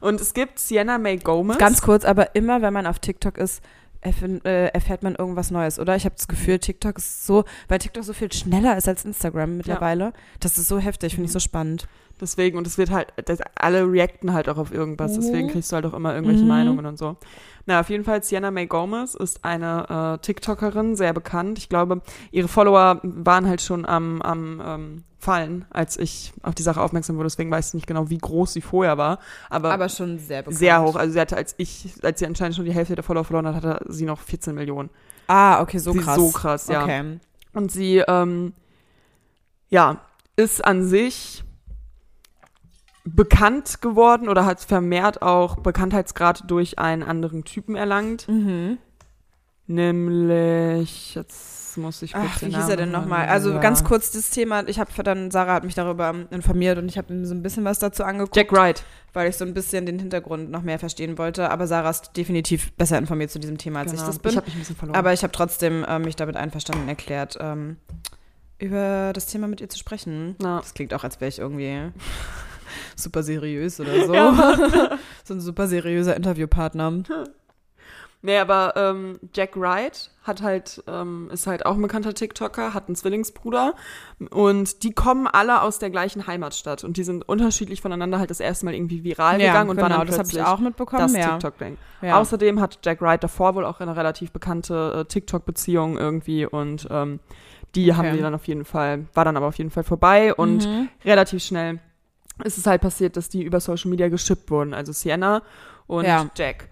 [0.00, 1.58] Und es gibt Sienna May Gomez.
[1.58, 3.62] Ganz kurz, aber immer wenn man auf TikTok ist,
[4.02, 5.96] erfährt man irgendwas Neues, oder?
[5.96, 9.56] Ich habe das Gefühl, TikTok ist so, weil TikTok so viel schneller ist als Instagram
[9.56, 10.12] mittlerweile.
[10.40, 11.86] Das ist so heftig, finde ich so spannend.
[12.22, 15.50] Deswegen, und es wird halt, das, alle reacten halt auch auf irgendwas, deswegen Mhm.
[15.50, 16.48] kriegst du halt auch immer irgendwelche Mhm.
[16.48, 17.16] Meinungen und so.
[17.66, 21.58] Na, auf jeden Fall, Sienna May Gomez ist eine äh, TikTokerin, sehr bekannt.
[21.58, 26.62] Ich glaube, ihre Follower waren halt schon am, am ähm, Fallen, als ich auf die
[26.64, 27.26] Sache aufmerksam wurde.
[27.26, 29.18] Deswegen weiß ich nicht genau, wie groß sie vorher war.
[29.50, 30.58] Aber, schon sehr bekannt.
[30.58, 30.96] sehr hoch.
[30.96, 33.54] Also sie hatte, als ich, als sie anscheinend schon die Hälfte der Follower verloren hat,
[33.64, 34.90] hatte sie noch 14 Millionen.
[35.28, 36.16] Ah, okay, so sie krass.
[36.16, 36.82] So krass, ja.
[36.82, 37.20] Okay.
[37.52, 38.52] Und sie, ähm,
[39.68, 40.00] ja,
[40.34, 41.44] ist an sich
[43.04, 48.28] bekannt geworden oder hat vermehrt auch Bekanntheitsgrad durch einen anderen Typen erlangt.
[48.28, 48.78] Mhm.
[49.66, 53.28] Nämlich, jetzt muss ich kurz Ach, wie hieß er denn nochmal?
[53.28, 53.58] Also Ja.
[53.58, 57.24] ganz kurz das Thema, ich habe dann, Sarah hat mich darüber informiert und ich habe
[57.24, 58.36] so ein bisschen was dazu angeguckt.
[58.36, 58.84] Jack Wright.
[59.14, 61.50] weil ich so ein bisschen den Hintergrund noch mehr verstehen wollte.
[61.50, 64.02] Aber Sarah ist definitiv besser informiert zu diesem Thema, als Genau.
[64.02, 64.30] ich das bin.
[64.30, 64.96] Ich habe mich ein bisschen verloren.
[64.98, 67.76] aber ich habe trotzdem äh, mich damit einverstanden erklärt, ähm,
[68.58, 70.36] über das Thema mit ihr zu sprechen.
[70.42, 70.58] Ja.
[70.60, 71.90] Das klingt auch, als wäre ich irgendwie
[72.96, 74.12] super seriös oder so.
[74.14, 77.02] Ja, so ein super seriöser Interviewpartner.
[78.24, 82.86] Nee, aber ähm, Jack Wright hat halt, ähm, ist halt auch ein bekannter TikToker, hat
[82.86, 83.74] einen Zwillingsbruder
[84.30, 88.38] und die kommen alle aus der gleichen Heimatstadt und die sind unterschiedlich voneinander halt das
[88.38, 91.02] erste Mal irgendwie viral gegangen und waren genau, dann das habe ich auch mitbekommen.
[91.02, 91.30] das ja.
[91.32, 91.76] TikTok-Ding.
[92.02, 92.20] Ja.
[92.20, 97.18] Außerdem hat Jack Wright davor wohl auch eine relativ bekannte äh, TikTok-Beziehung irgendwie und ähm,
[97.74, 97.96] die Okay.
[97.96, 100.88] haben die dann auf jeden Fall, war dann aber auf jeden Fall vorbei und Mhm.
[101.04, 101.80] relativ schnell
[102.44, 105.42] ist es halt passiert, dass die über Social Media geschippt wurden, also Sienna
[105.86, 106.28] und Ja.
[106.36, 106.68] Jack.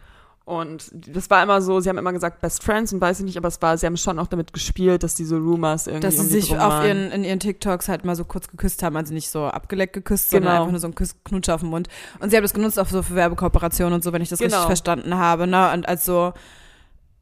[0.47, 3.37] Und das war immer so, sie haben immer gesagt Best Friends und weiß ich nicht,
[3.37, 6.27] aber es war, sie haben schon auch damit gespielt, dass diese Rumors irgendwie Dass sie
[6.27, 9.45] sich auf ihren, in ihren TikToks halt mal so kurz geküsst haben, also nicht so
[9.45, 10.61] abgeleckt geküsst, sondern Genau.
[10.63, 11.89] einfach nur so ein Kuss, Knutsch auf den Mund.
[12.19, 14.57] Und sie haben das genutzt auch so für Werbekooperationen und so, wenn ich das Genau.
[14.57, 15.71] richtig verstanden habe, ne?
[15.73, 16.33] Und als so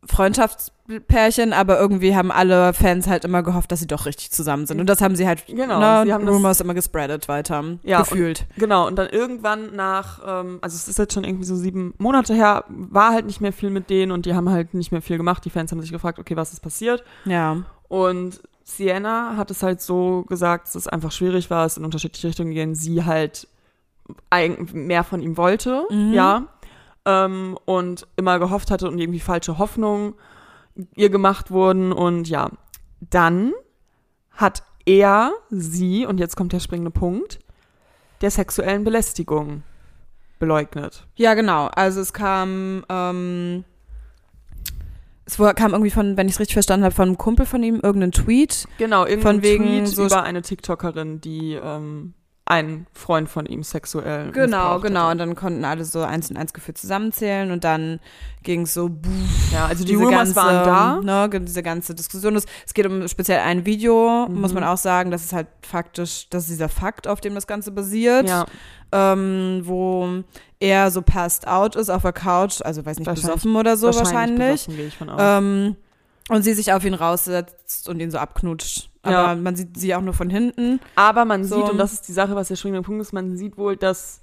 [0.08, 4.80] Freundschaftspärchen, aber irgendwie haben alle Fans halt immer gehofft, dass sie doch richtig zusammen sind.
[4.80, 8.00] Und das haben sie halt, Genau, ne, sie haben das- Rumors immer gespreadet weiter, Ja,
[8.00, 8.46] gefühlt.
[8.56, 12.34] Genau, und dann irgendwann nach, ähm, also es ist jetzt schon irgendwie so sieben Monate
[12.34, 15.16] her, war halt nicht mehr viel mit denen und die haben halt nicht mehr viel
[15.18, 15.44] gemacht.
[15.44, 17.04] Die Fans haben sich gefragt, okay, was ist passiert?
[17.24, 17.58] Ja.
[17.88, 22.28] Und Sienna hat es halt so gesagt, dass es einfach schwierig war, es in unterschiedliche
[22.28, 23.48] Richtungen gehen, sie halt
[24.72, 26.12] mehr von ihm wollte, Mhm.
[26.14, 26.44] ja,
[27.08, 30.14] ähm, und immer gehofft hatte und irgendwie falsche Hoffnungen
[30.94, 32.50] ihr gemacht wurden und ja,
[33.00, 33.52] dann
[34.30, 37.40] hat er sie, und jetzt kommt der springende Punkt,
[38.20, 39.62] der sexuellen Belästigung
[40.38, 41.06] beleugnet.
[41.16, 41.66] Ja, genau.
[41.74, 43.64] Also es kam, ähm,
[45.24, 47.80] es kam irgendwie von, wenn ich es richtig verstanden habe, von einem Kumpel von ihm
[47.82, 48.66] irgendein Tweet.
[48.78, 52.14] Genau, irgendein Von wegen Tweet so- über eine TikTokerin, die ähm,
[52.48, 55.00] einen Freund von ihm sexuell Genau, genau.
[55.02, 55.12] hatte.
[55.12, 58.00] Und dann konnten alle so eins und eins geführt zusammenzählen und dann
[58.42, 59.08] ging es so, buh,
[59.52, 61.26] Ja, also die diese Rumors ganze, waren da.
[61.28, 62.34] Ne, diese ganze Diskussion.
[62.36, 64.40] Es, es geht um speziell ein Video, Mhm.
[64.40, 65.10] muss man auch sagen.
[65.10, 68.26] Das ist halt faktisch, das ist dieser Fakt, auf dem das Ganze basiert.
[68.28, 68.46] Ja,
[68.90, 70.22] Ähm, wo
[70.60, 73.88] er so passed out ist auf der Couch, also weiß nicht, Wahrscheinlich- besoffen oder so
[73.88, 74.38] wahrscheinlich.
[74.64, 75.20] besoffen, gehe ich von aus.
[75.22, 75.76] Ähm,
[76.30, 78.88] und sie sich auf ihn raussetzt und ihn so abknutscht.
[79.08, 79.34] Aber Ja.
[79.34, 80.80] man sieht sie auch nur von hinten.
[80.94, 83.36] Aber man so- sieht, und das ist die Sache, was der springende Punkt ist, man
[83.36, 84.20] sieht wohl, dass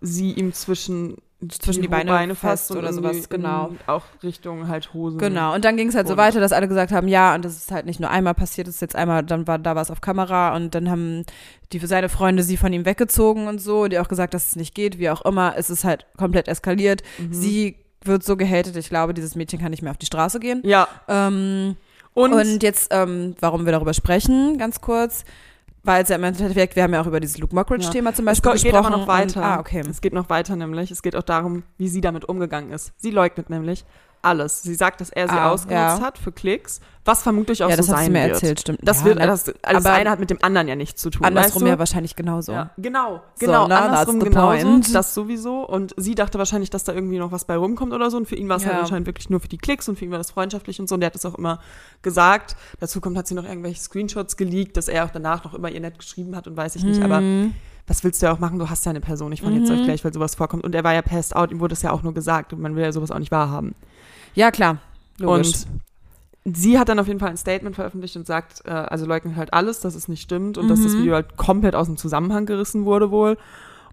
[0.00, 1.16] sie ihm zwischen,
[1.48, 3.70] Zwischen die Beine fasst und oder sowas, genau.
[3.86, 5.18] Auch Richtung halt Hosen.
[5.18, 5.54] Genau.
[5.54, 7.70] Und dann ging es halt so weiter, dass alle gesagt haben, ja, und das ist
[7.70, 10.00] halt nicht nur einmal passiert, das ist jetzt einmal, dann war da war es auf
[10.00, 11.24] Kamera und dann haben
[11.72, 14.74] die seine Freunde sie von ihm weggezogen und so, die auch gesagt, dass es nicht
[14.74, 15.52] geht, wie auch immer.
[15.58, 17.02] Es ist halt komplett eskaliert.
[17.18, 17.32] Mhm.
[17.34, 20.62] Sie wird so gehatet, ich glaube, dieses Mädchen kann nicht mehr auf die Straße gehen.
[20.64, 21.76] Ja, Ähm,
[22.14, 25.24] und, Und, jetzt, ähm, warum wir darüber sprechen, ganz kurz,
[25.82, 28.40] weil es ja im Endeffekt, wir haben ja auch über dieses Luke Mockridge-Thema zum es
[28.40, 28.86] Beispiel geht gesprochen.
[28.86, 29.40] aber noch weiter.
[29.40, 29.82] Und, ah, okay.
[29.88, 30.90] Es geht noch weiter nämlich.
[30.90, 32.92] Es geht auch darum, wie sie damit umgegangen ist.
[32.96, 33.84] Sie leugnet nämlich
[34.24, 34.62] alles.
[34.62, 36.00] Sie sagt, dass er sie Ah, ausgenutzt ja.
[36.00, 38.32] hat für Klicks, was vermutlich auch Ja, so sein mir wird.
[38.32, 38.78] erzählt, stimmt.
[38.82, 39.26] Das ja, wird, ne?
[39.26, 41.24] das, aber eine hat mit dem anderen ja nichts zu tun.
[41.26, 41.66] andersrum weißt du?
[41.66, 42.52] ja wahrscheinlich genauso.
[42.52, 44.94] Ja, genau, So, genau, ne, andersrum that's the genauso, point.
[44.94, 45.66] das sowieso.
[45.68, 48.16] Und sie dachte wahrscheinlich, dass da irgendwie noch was bei rumkommt oder so.
[48.16, 48.70] Und für ihn war es Ja.
[48.70, 50.94] halt anscheinend wirklich nur für die Klicks und für ihn war das freundschaftlich und so.
[50.94, 51.60] Und der hat es auch immer
[52.02, 52.56] gesagt.
[52.80, 55.80] Dazu kommt, hat sie noch irgendwelche Screenshots geleakt, dass er auch danach noch immer ihr
[55.80, 57.02] nett geschrieben hat und weiß ich nicht.
[57.02, 57.54] Aber Mhm.
[57.86, 58.58] Was willst du ja auch machen?
[58.58, 59.78] Du hast ja eine Person nicht von jetzt Mhm.
[59.78, 60.64] auf gleich, weil sowas vorkommt.
[60.64, 62.52] Und er war ja passed out, ihm wurde es ja auch nur gesagt.
[62.52, 63.74] Und man will ja sowas auch nicht wahrhaben.
[64.34, 64.78] Ja, klar.
[65.18, 65.48] Logisch.
[66.44, 69.36] Und sie hat dann auf jeden Fall ein Statement veröffentlicht und sagt, äh, also leugnet
[69.36, 70.98] halt alles, dass es nicht stimmt und dass das Mhm.
[71.02, 73.36] Video halt komplett aus dem Zusammenhang gerissen wurde wohl.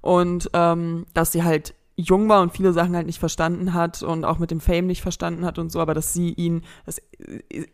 [0.02, 4.26] Und ähm, dass sie halt jung war und viele Sachen halt nicht verstanden hat und
[4.26, 7.00] auch mit dem Fame nicht verstanden hat und so, aber dass sie ihn, dass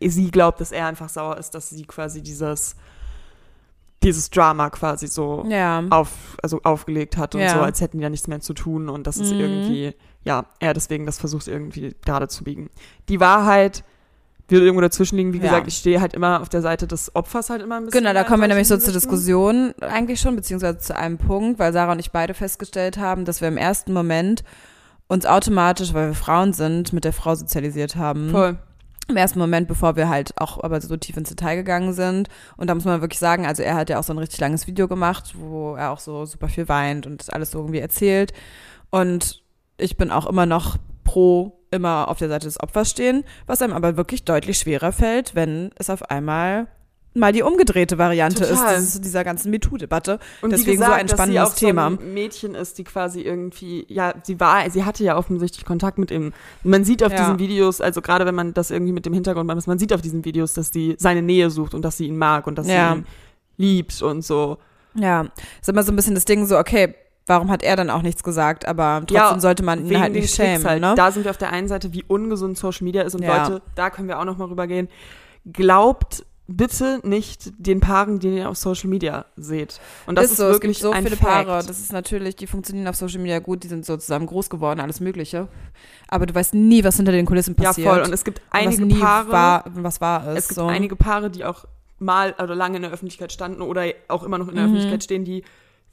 [0.02, 2.76] sie glaubt, dass er einfach sauer ist, dass sie quasi dieses,
[4.04, 5.84] dieses Drama quasi so ja.
[5.90, 7.54] auf, also aufgelegt hat und Ja.
[7.56, 9.40] so, als hätten die da nichts mehr zu tun und das ist Mhm.
[9.40, 12.70] irgendwie, ja, er deswegen das versucht irgendwie gerade zu biegen.
[13.10, 13.84] Die Wahrheit
[14.50, 15.34] wird irgendwo dazwischen liegen.
[15.34, 15.44] Wie Ja.
[15.44, 18.00] gesagt, ich stehe halt immer auf der Seite des Opfers halt immer ein bisschen.
[18.02, 18.94] Genau, da kommen wir nämlich so zur.
[18.94, 23.42] Diskussion eigentlich schon, beziehungsweise zu einem Punkt, weil Sarah und ich beide festgestellt haben, dass
[23.42, 24.44] wir im ersten Moment
[25.10, 28.30] uns automatisch, weil wir Frauen sind, mit der Frau sozialisiert haben.
[28.30, 28.58] Voll.
[29.10, 32.28] Im ersten Moment, bevor wir halt auch aber so tief ins Detail gegangen sind.
[32.58, 34.68] Und da muss man wirklich sagen, also er hat ja auch so ein richtig langes
[34.68, 38.34] Video gemacht, wo er auch so super viel weint und das alles so irgendwie erzählt.
[38.90, 39.44] Und
[39.78, 43.74] ich bin auch immer noch pro immer auf der Seite des Opfers stehen, was einem
[43.74, 46.68] aber wirklich deutlich schwerer fällt, wenn es auf einmal
[47.18, 48.76] mal die umgedrehte Variante Total.
[48.76, 50.20] ist dieses, dieser ganzen MeToo-Debatte.
[50.42, 51.90] Und Deswegen gesagt, so ein dass sie spannendes auch Thema.
[51.92, 55.98] So ein Mädchen ist, die quasi irgendwie, ja, sie war, sie hatte ja offensichtlich Kontakt
[55.98, 56.34] mit ihm.
[56.64, 57.18] Man sieht auf Ja.
[57.20, 60.02] diesen Videos, also gerade wenn man das irgendwie mit dem Hintergrund macht, man sieht auf
[60.02, 62.94] diesen Videos, dass die seine Nähe sucht und dass sie ihn mag und dass Ja.
[62.94, 63.06] sie ihn
[63.58, 64.58] liebt und so.
[64.96, 65.26] Ja,
[65.62, 66.96] ist immer so ein bisschen das Ding so, okay,
[67.28, 70.34] warum hat er dann auch nichts gesagt, aber trotzdem Ja, sollte man ihn halt nicht
[70.34, 70.82] schämen, halt.
[70.82, 70.94] ne?
[70.96, 73.44] Da sind wir auf der einen Seite, wie ungesund Social Media ist und Ja.
[73.50, 74.88] Leute, da können wir auch noch mal rübergehen.
[75.52, 79.80] Glaubt bitte nicht den Paaren, die ihr auf Social Media seht.
[80.06, 81.48] Und das ist, so, es wirklich gibt so ein viele Fact.
[81.48, 84.50] Paare, das ist natürlich, die funktionieren auf Social Media gut, die sind so zusammen groß
[84.50, 85.48] geworden, alles mögliche.
[86.08, 87.88] Aber du weißt nie, was hinter den Kulissen ja, passiert.
[87.90, 88.02] voll.
[88.02, 90.40] Und es gibt einige was Paare, war, was war es.
[90.40, 90.68] es gibt so.
[90.68, 91.66] einige Paare, die auch
[92.00, 94.72] mal oder lange in der Öffentlichkeit standen oder auch immer noch in der Mhm.
[94.72, 95.44] Öffentlichkeit stehen, die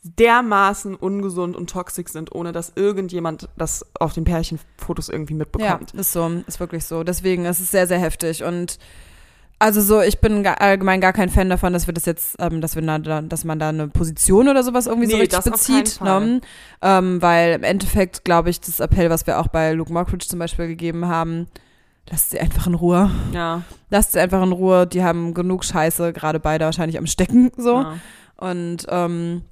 [0.04, 5.94] dermaßen ungesund und toxisch sind, ohne dass irgendjemand das auf den Pärchenfotos irgendwie ja, mitbekommt.
[5.94, 7.04] ist so, ist wirklich so.
[7.04, 8.78] Deswegen ist es sehr, sehr heftig und
[9.58, 12.74] also so, ich bin allgemein gar kein Fan davon, dass wir das jetzt, ähm, dass
[12.74, 15.66] wir da, dass man da eine Position oder sowas irgendwie so Nee, richtig das auf
[15.66, 16.26] keinen bezieht, Fall.
[16.26, 16.40] ne?
[16.82, 20.38] ähm, weil im Endeffekt glaube ich, das Appell, was wir auch bei Luke Mockridge zum
[20.38, 21.46] Beispiel gegeben haben,
[22.10, 23.10] lasst sie einfach in Ruhe.
[23.32, 23.62] Ja.
[23.90, 24.86] Lasst sie einfach in Ruhe.
[24.86, 27.80] Die haben genug Scheiße, gerade beide wahrscheinlich am Stecken so.
[27.82, 27.96] ja.
[28.36, 29.42] Und ähm,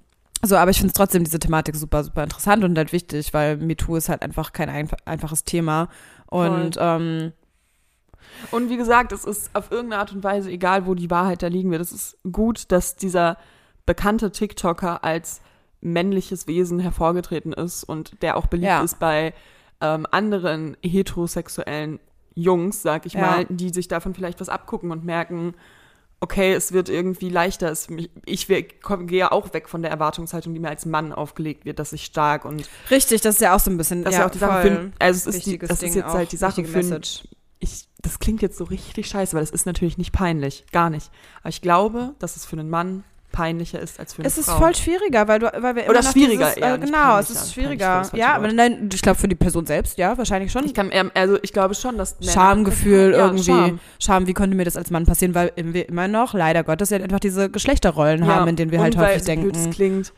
[0.45, 3.57] so, aber ich finde es trotzdem diese Thematik super, super interessant und halt wichtig, weil
[3.59, 5.88] MeToo ist halt einfach kein einf einfaches Thema.
[6.27, 7.33] Und ähm,
[8.51, 11.47] Und wie gesagt, es ist auf irgendeine Art und Weise egal, wo die Wahrheit da
[11.49, 11.81] liegen wird.
[11.81, 13.37] Es ist gut, dass dieser
[13.87, 15.40] bekannte TikToker als
[15.81, 18.83] männliches Wesen hervorgetreten ist und der auch beliebt Ja.
[18.83, 19.35] ist bei
[19.81, 21.99] ähm, anderen heterosexuellen
[22.35, 23.21] Jungs, sag ich Ja.
[23.21, 25.55] mal, die sich davon vielleicht was abgucken und merken,
[26.21, 27.75] okay, es wird irgendwie leichter.
[28.25, 32.05] Ich gehe auch weg von der Erwartungshaltung, die mir als Mann aufgelegt wird, dass ich
[32.05, 34.38] stark und richtig, das ist ja auch so ein bisschen das ist ja auch die
[34.38, 37.01] Sache für, also es ist die, das Ding ist jetzt halt die Sache für
[37.59, 41.11] ich, das klingt jetzt so richtig scheiße, weil das ist natürlich nicht peinlich, gar nicht.
[41.41, 44.45] Aber ich glaube, dass es für einen Mann peinlicher ist als für eine Es ist
[44.45, 44.59] Frau.
[44.59, 47.31] voll schwieriger, weil du, weil wir Oder immer noch schwieriger dieses, eher, äh, genau, es
[47.31, 48.03] ist schwieriger.
[48.03, 50.67] ist das Ja, aber nein, ich glaube für die Person selbst, ja, wahrscheinlich schon.
[50.67, 53.45] ich kann, also ich glaube schon, dass Männer- Schamgefühl Ja, irgendwie.
[53.45, 53.81] Scham.
[53.99, 54.27] Scham.
[54.27, 57.21] wie konnte mir das als Mann passieren, weil wir immer noch, leider Gottes, ja einfach
[57.21, 59.71] diese Geschlechterrollen haben, in denen wir halt häufig so blöd es denken.
[59.75, 60.12] klingt,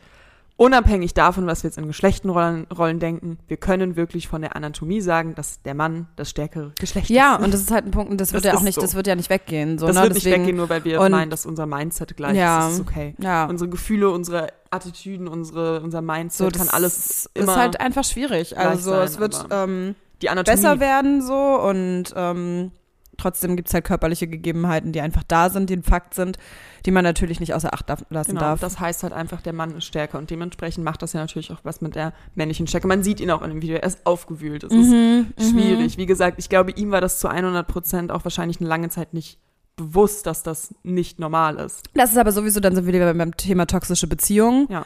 [0.57, 5.01] unabhängig davon, was wir jetzt in Geschlechtenrollen Rollen denken, wir können wirklich von der Anatomie
[5.01, 7.43] sagen, dass der Mann das stärkere Geschlecht Ja, ist.
[7.43, 8.81] und das ist halt ein Punkt, und das, Das wird ja auch ist nicht, so.
[8.81, 9.77] das wird ja nicht weggehen.
[9.77, 10.03] So, das ne?
[10.03, 12.59] wird Deswegen, nicht weggehen, nur weil wir und- meinen, dass unser Mindset gleich Ja.
[12.59, 12.65] ist.
[12.65, 13.15] Das ist okay.
[13.19, 17.79] Ja, Unsere Gefühle, unsere Attitüden, unsere, unser Mindset so, das kann alles ist immer halt
[17.79, 18.57] einfach schwierig.
[18.57, 20.55] Also sein, es wird ähm, die Anatomie.
[20.55, 22.71] besser werden so und ähm,
[23.17, 26.37] trotzdem gibt es halt körperliche Gegebenheiten, die einfach da sind, die ein Fakt sind,
[26.85, 28.59] die man natürlich nicht außer Acht lassen Genau, darf.
[28.59, 31.59] das heißt halt einfach, der Mann ist stärker und dementsprechend macht das ja natürlich auch
[31.63, 32.87] was mit der männlichen Stärke.
[32.87, 35.97] Man sieht ihn auch in dem Video, er ist aufgewühlt, es Mhm, ist schwierig.
[35.97, 39.13] Wie gesagt, ich glaube, ihm war das zu 100 Prozent auch wahrscheinlich eine lange Zeit
[39.13, 39.39] nicht
[39.77, 41.83] bewusst, dass das nicht normal ist.
[41.93, 44.67] Das ist aber sowieso, dann sind wir wieder beim Thema toxische Beziehungen.
[44.69, 44.85] Ja.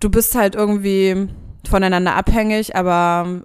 [0.00, 1.28] Du bist halt irgendwie
[1.68, 3.42] voneinander abhängig, aber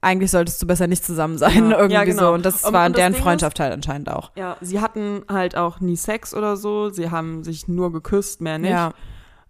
[0.00, 1.76] eigentlich solltest du besser nicht zusammen sein, Ja.
[1.78, 2.22] irgendwie Ja, genau.
[2.28, 2.32] so.
[2.34, 4.30] Und das Und- war und deren Ding Freundschaft halt anscheinend auch.
[4.36, 8.58] Ja, sie hatten halt auch nie Sex oder so, sie haben sich nur geküsst, mehr
[8.58, 8.70] nicht.
[8.70, 8.92] Ja.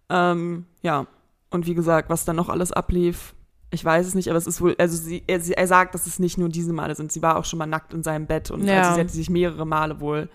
[0.09, 1.07] Ähm, ja.
[1.51, 3.35] Und wie gesagt, was dann noch alles ablief,
[3.71, 6.07] ich weiß es nicht, aber es ist wohl, also sie, er, sie, er sagt, dass
[6.07, 7.11] es nicht nur diese Male sind.
[7.13, 8.83] Sie war auch schon mal nackt in seinem Bett und Ja.
[8.83, 10.29] also sie hat sich mehrere Male wohl.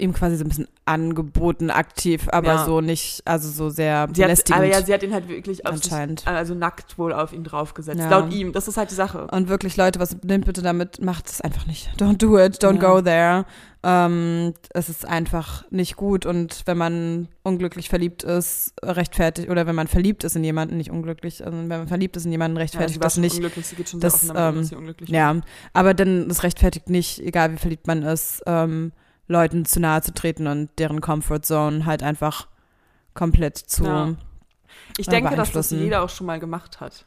[0.00, 2.64] Ihm quasi so ein bisschen angeboten, aktiv, aber Ja.
[2.64, 5.76] so nicht, also so sehr Sie hat, aber ja, sie hat ihn halt wirklich auf
[5.76, 6.26] sich, anscheinend.
[6.26, 7.98] also nackt wohl auf ihn draufgesetzt.
[7.98, 8.08] Ja.
[8.08, 9.26] Laut ihm, das ist halt die Sache.
[9.32, 11.02] Und wirklich, Leute, was nimmt bitte damit?
[11.02, 11.90] Macht es einfach nicht.
[11.98, 12.94] Don't do it, don't Ja.
[12.94, 13.44] go there.
[13.82, 16.26] Ähm, es ist einfach nicht gut.
[16.26, 20.90] Und wenn man unglücklich verliebt ist, rechtfertigt, oder wenn man verliebt ist in jemanden, nicht
[20.90, 23.36] unglücklich, also wenn man verliebt ist in jemanden, Ja, rechtfertigt war das nicht.
[23.36, 25.08] unglücklich, sie geht schon das, sehr offen damit, ähm, dass sie unglücklich.
[25.10, 25.36] Ja,
[25.72, 28.92] aber dann, das rechtfertigt nicht, egal wie verliebt man ist, ähm,
[29.28, 32.48] Leuten zu nahe zu treten und deren Comfort Zone halt einfach
[33.14, 33.84] komplett zu.
[33.84, 34.14] Ja.
[34.96, 37.04] Ich äh, denke, dass das jeder auch schon mal gemacht hat.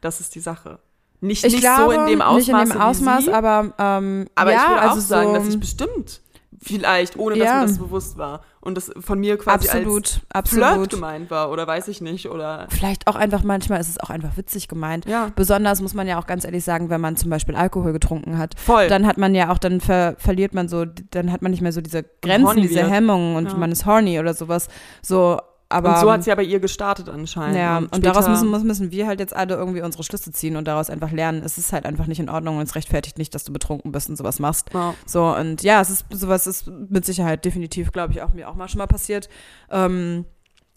[0.00, 0.78] Das ist die Sache.
[1.20, 4.52] Nicht, Ich nicht glaube, so in dem Ausmaß, nicht in dem Ausmaß, aber, ähm, aber
[4.52, 6.20] ja, ich würde also auch sagen, so, dass ich bestimmt
[6.66, 7.54] vielleicht, ohne dass Ja.
[7.60, 10.90] mir das bewusst war und das von mir quasi absolut, als Flirt absolut.
[10.90, 14.36] gemeint war oder weiß ich nicht oder Vielleicht auch einfach, manchmal ist es auch einfach
[14.36, 15.06] witzig gemeint.
[15.06, 18.38] ja, Besonders muss man ja auch ganz ehrlich sagen, wenn man zum Beispiel Alkohol getrunken
[18.38, 18.88] hat, voll.
[18.88, 21.72] dann hat man ja auch, dann ver verliert man so, dann hat man nicht mehr
[21.72, 22.82] so diese Grenzen, diese.
[22.90, 23.54] Hemmungen und Ja.
[23.56, 24.68] man ist horny oder sowas.
[25.02, 25.94] So, aber.
[25.94, 27.56] und so hat es ja bei ihr gestartet anscheinend.
[27.56, 30.66] ja, und, später- daraus müssen, müssen wir halt jetzt alle irgendwie unsere Schlüsse ziehen und
[30.66, 33.44] daraus einfach lernen, es ist halt einfach nicht in Ordnung und es rechtfertigt nicht, dass
[33.44, 34.72] du betrunken bist und sowas machst.
[34.72, 34.94] Ja.
[35.06, 38.54] So, und ja, es ist, sowas ist mit Sicherheit definitiv, glaube ich, auch mir auch
[38.54, 39.28] mal schon mal passiert.
[39.70, 40.24] Ähm,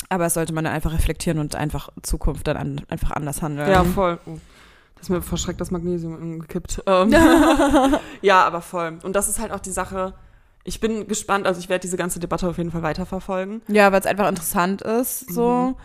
[0.08, 3.42] aber es sollte man dann einfach reflektieren und einfach in Zukunft dann an, einfach anders
[3.42, 3.70] handeln.
[3.70, 4.18] Ja, voll.
[4.26, 4.38] Oh.
[4.96, 6.82] Das ist mir verschreckt das Magnesium gekippt.
[6.86, 7.14] Ähm,
[8.22, 8.98] ja, aber voll.
[9.04, 10.14] Und das ist halt auch die Sache.
[10.70, 13.62] Ich bin gespannt, also ich werde diese ganze Debatte auf jeden Fall weiterverfolgen.
[13.68, 15.76] Ja, weil es einfach interessant ist, so Mhm.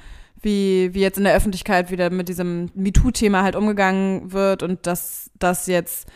[0.42, 5.31] wie, wie jetzt in der Öffentlichkeit wieder mit diesem MeToo-Thema halt umgegangen wird und dass
[5.38, 6.09] das jetzt,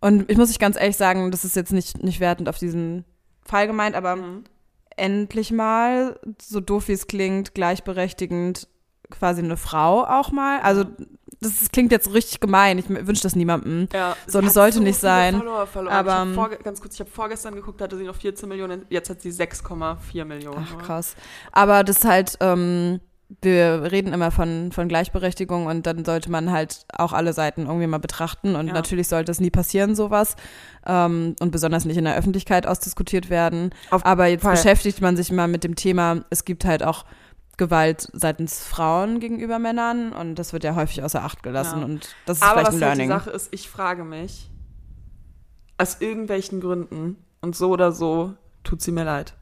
[0.00, 3.04] und ich muss ich ganz ehrlich sagen, das ist jetzt nicht, nicht wertend auf diesen
[3.42, 4.16] Fall gemeint, aber
[4.96, 8.68] endlich mal, so doof wie es klingt, gleichberechtigend
[9.10, 10.60] quasi eine Frau auch mal.
[10.60, 10.84] Also
[11.40, 13.88] das klingt jetzt richtig gemein, ich wünsche das niemandem.
[13.92, 15.94] Ja, So, das hat sollte so nicht sein, Follower verloren.
[15.94, 18.84] aber, ich ähm, vorge- ganz kurz, ich habe vorgestern geguckt, hatte sie noch 14 Millionen,
[18.90, 20.66] jetzt hat sie 6,4 Millionen.
[20.70, 21.16] Ach, krass.
[21.52, 23.00] Aber das ist halt, ähm,
[23.42, 27.86] wir reden immer von, von Gleichberechtigung und dann sollte man halt auch alle Seiten irgendwie
[27.86, 28.72] mal betrachten und Ja.
[28.74, 30.36] natürlich sollte es nie passieren, sowas.
[30.86, 33.70] Ähm, und besonders nicht in der Öffentlichkeit ausdiskutiert werden.
[33.90, 34.52] Auf Aber jetzt Fall.
[34.54, 37.04] beschäftigt man sich mal mit dem Thema, es gibt halt auch
[37.56, 41.84] Gewalt seitens Frauen gegenüber Männern und das wird ja häufig außer Acht gelassen Ja.
[41.84, 43.08] und das ist Aber vielleicht was ein halt die Learning.
[43.08, 44.50] Sache ist, ich frage mich,
[45.78, 49.34] aus irgendwelchen Gründen und so oder so tut sie mir leid.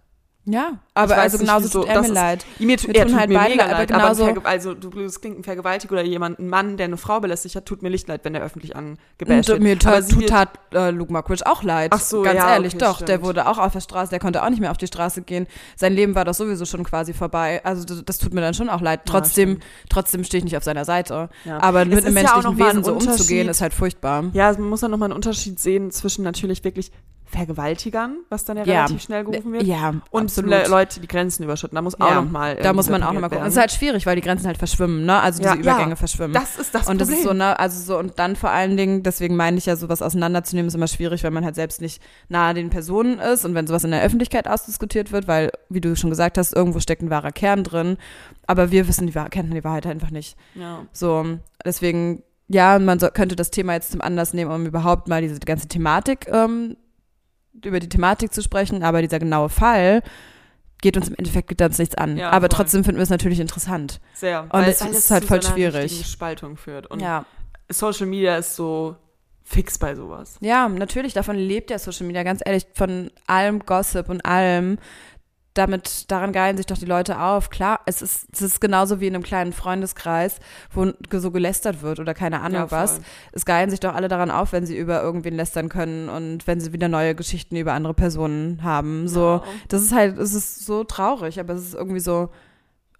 [0.44, 1.80] Ja, aber also genauso wieso.
[1.80, 2.46] tut er Das mir ist- leid.
[2.58, 5.00] Mir tu, Wir er tut halt mir mega leid, aber leid, aber, Verge- also du
[5.00, 7.90] es klingt ein Vergewaltiger oder jemand, ein Mann, der eine Frau belästigt hat, tut mir
[7.90, 9.62] nicht leid, wenn er öffentlich angebasht Und wird.
[9.62, 11.92] mir Aber tut, tut tat äh, Luke Mockridge auch leid.
[11.94, 12.98] Ach so, Ganz ja, ehrlich, okay, doch.
[12.98, 13.24] Der stimmt.
[13.24, 15.46] wurde auch auf der Straße, der konnte auch nicht mehr auf die Straße gehen.
[15.76, 17.60] Sein Leben war doch sowieso schon quasi vorbei.
[17.64, 19.00] Also das, das tut mir dann schon auch leid.
[19.06, 19.64] Ja, Trotzdem, stimmt.
[19.90, 21.28] trotzdem stehe ich nicht auf seiner Seite.
[21.44, 21.58] Ja.
[21.62, 24.24] Aber Es mit einem ja menschlichen Wesen so umzugehen, ist halt furchtbar.
[24.32, 26.90] Ja, man muss dann nochmal einen Unterschied sehen zwischen natürlich wirklich
[27.32, 28.74] Vergewaltigern, was dann ja, Ja.
[28.84, 30.50] relativ schnell gerufen wird, Ja, und absolut.
[30.50, 31.74] Le Leute, die Grenzen überschritten.
[31.74, 32.56] Da muss auch Ja, nochmal.
[32.56, 33.46] da muss man auch nochmal gucken.
[33.46, 35.20] Es ist halt schwierig, weil die Grenzen halt verschwimmen, ne?
[35.20, 36.34] Also diese Ja, Übergänge verschwimmen.
[36.34, 37.24] Das ist das und das Problem.
[37.24, 40.02] ist so, ne, also so, und dann vor allen Dingen, deswegen meine ich ja, sowas
[40.02, 43.66] auseinanderzunehmen, ist immer schwierig, wenn man halt selbst nicht nahe den Personen ist und wenn
[43.66, 47.10] sowas in der Öffentlichkeit ausdiskutiert wird, weil, wie du schon gesagt hast, irgendwo steckt ein
[47.10, 47.96] wahrer Kern drin,
[48.46, 50.36] aber wir wissen die Wahrheit, kennen die Wahrheit einfach nicht.
[50.54, 50.80] ja.
[50.92, 51.24] So,
[51.64, 55.38] deswegen, ja, man so, könnte das Thema jetzt zum Anlass nehmen, um überhaupt mal diese
[55.40, 56.76] ganze Thematik, ähm,
[57.64, 60.02] über die Thematik zu sprechen, aber dieser genaue Fall,
[60.80, 62.16] geht uns im Endeffekt uns nichts an.
[62.16, 62.56] Ja, aber voll.
[62.58, 64.00] trotzdem finden wir es natürlich interessant.
[64.14, 64.46] Sehr.
[64.50, 66.06] Und es ist halt zu voll so schwierig.
[66.06, 66.88] Spaltung führt.
[66.88, 67.24] Und ja.
[67.70, 68.96] Social Media ist so
[69.44, 70.36] fix bei sowas.
[70.40, 74.78] Ja, natürlich, davon lebt ja Social Media, ganz ehrlich, von allem Gossip und allem.
[75.54, 77.50] Damit, daran geilen sich doch die Leute auf.
[77.50, 80.38] Klar, es ist, es ist genauso wie in einem kleinen Freundeskreis,
[80.72, 83.00] wo so gelästert wird oder keine Ahnung Ja, was.
[83.32, 86.58] Es geilen sich doch alle daran auf, wenn sie über irgendwen lästern können und wenn
[86.60, 89.08] sie wieder neue Geschichten über andere Personen haben.
[89.08, 89.42] So, Ja.
[89.68, 92.30] das ist halt, es ist so traurig, aber es ist irgendwie so,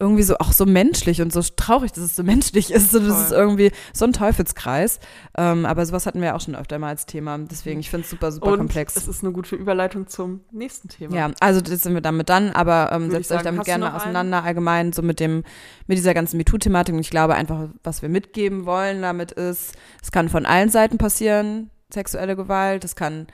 [0.02, 2.90] irgendwie so auch so menschlich und so traurig, dass es so menschlich ist.
[2.90, 3.24] So, das Voll.
[3.24, 4.98] ist irgendwie so ein Teufelskreis.
[5.38, 7.38] Ähm, aber sowas hatten wir auch schon öfter mal als Thema.
[7.38, 8.96] Deswegen, ich finde es super, super Und komplex.
[8.96, 11.16] es ist eine gute Überleitung zum nächsten Thema.
[11.16, 13.70] Ja, also jetzt sind wir damit dann, aber ähm, setzt euch sagen, damit hast du
[13.70, 14.00] gerne noch einen?
[14.00, 15.44] auseinander, allgemein so mit dem,
[15.86, 16.94] mit dieser ganzen MeToo-Thematik.
[16.94, 20.98] Und ich glaube einfach, was wir mitgeben wollen damit ist, es kann von allen Seiten
[20.98, 22.84] passieren, sexuelle Gewalt.
[22.84, 23.28] Es kann,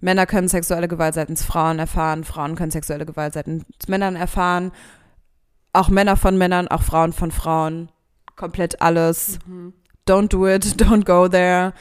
[0.00, 4.70] Männer können sexuelle Gewalt seitens Frauen erfahren, Frauen können sexuelle Gewalt seitens Männern erfahren.
[5.76, 7.90] Auch Männer von Männern, auch Frauen von Frauen.
[8.34, 9.38] Komplett alles.
[9.46, 9.74] Mhm.
[10.08, 11.72] Don't do it, don't go there.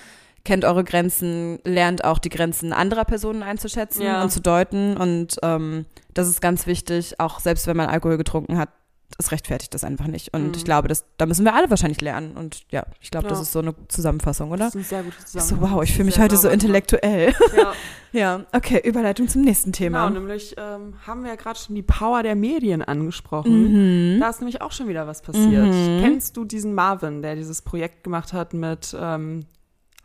[0.44, 4.22] Kennt eure Grenzen, lernt auch die Grenzen anderer Personen einzuschätzen Ja.
[4.22, 4.96] und zu deuten.
[4.98, 8.70] Und ähm, das ist ganz wichtig, auch selbst wenn man Alkohol getrunken hat,
[9.18, 10.34] es rechtfertigt das einfach nicht.
[10.34, 10.54] Und Mhm.
[10.56, 12.36] ich glaube, das, da müssen wir alle wahrscheinlich lernen.
[12.36, 13.42] Und ja, ich glaube, das Ja.
[13.44, 14.66] ist so eine Zusammenfassung, oder?
[14.66, 15.72] Das ist ein sehr gutes So, Zusammenhang.
[15.78, 17.34] wow, ich fühle mich heute so intellektuell.
[17.56, 17.74] Ja,
[18.12, 20.08] ja, okay, Überleitung zum nächsten genau.
[20.08, 20.10] Thema.
[20.10, 24.16] Nämlich ähm, haben wir ja gerade schon die Power der Medien angesprochen.
[24.16, 24.20] Mhm.
[24.20, 25.66] Da ist nämlich auch schon wieder was passiert.
[25.74, 26.00] Mhm.
[26.02, 29.46] Kennst du diesen Marvin, der dieses Projekt gemacht hat mit ähm,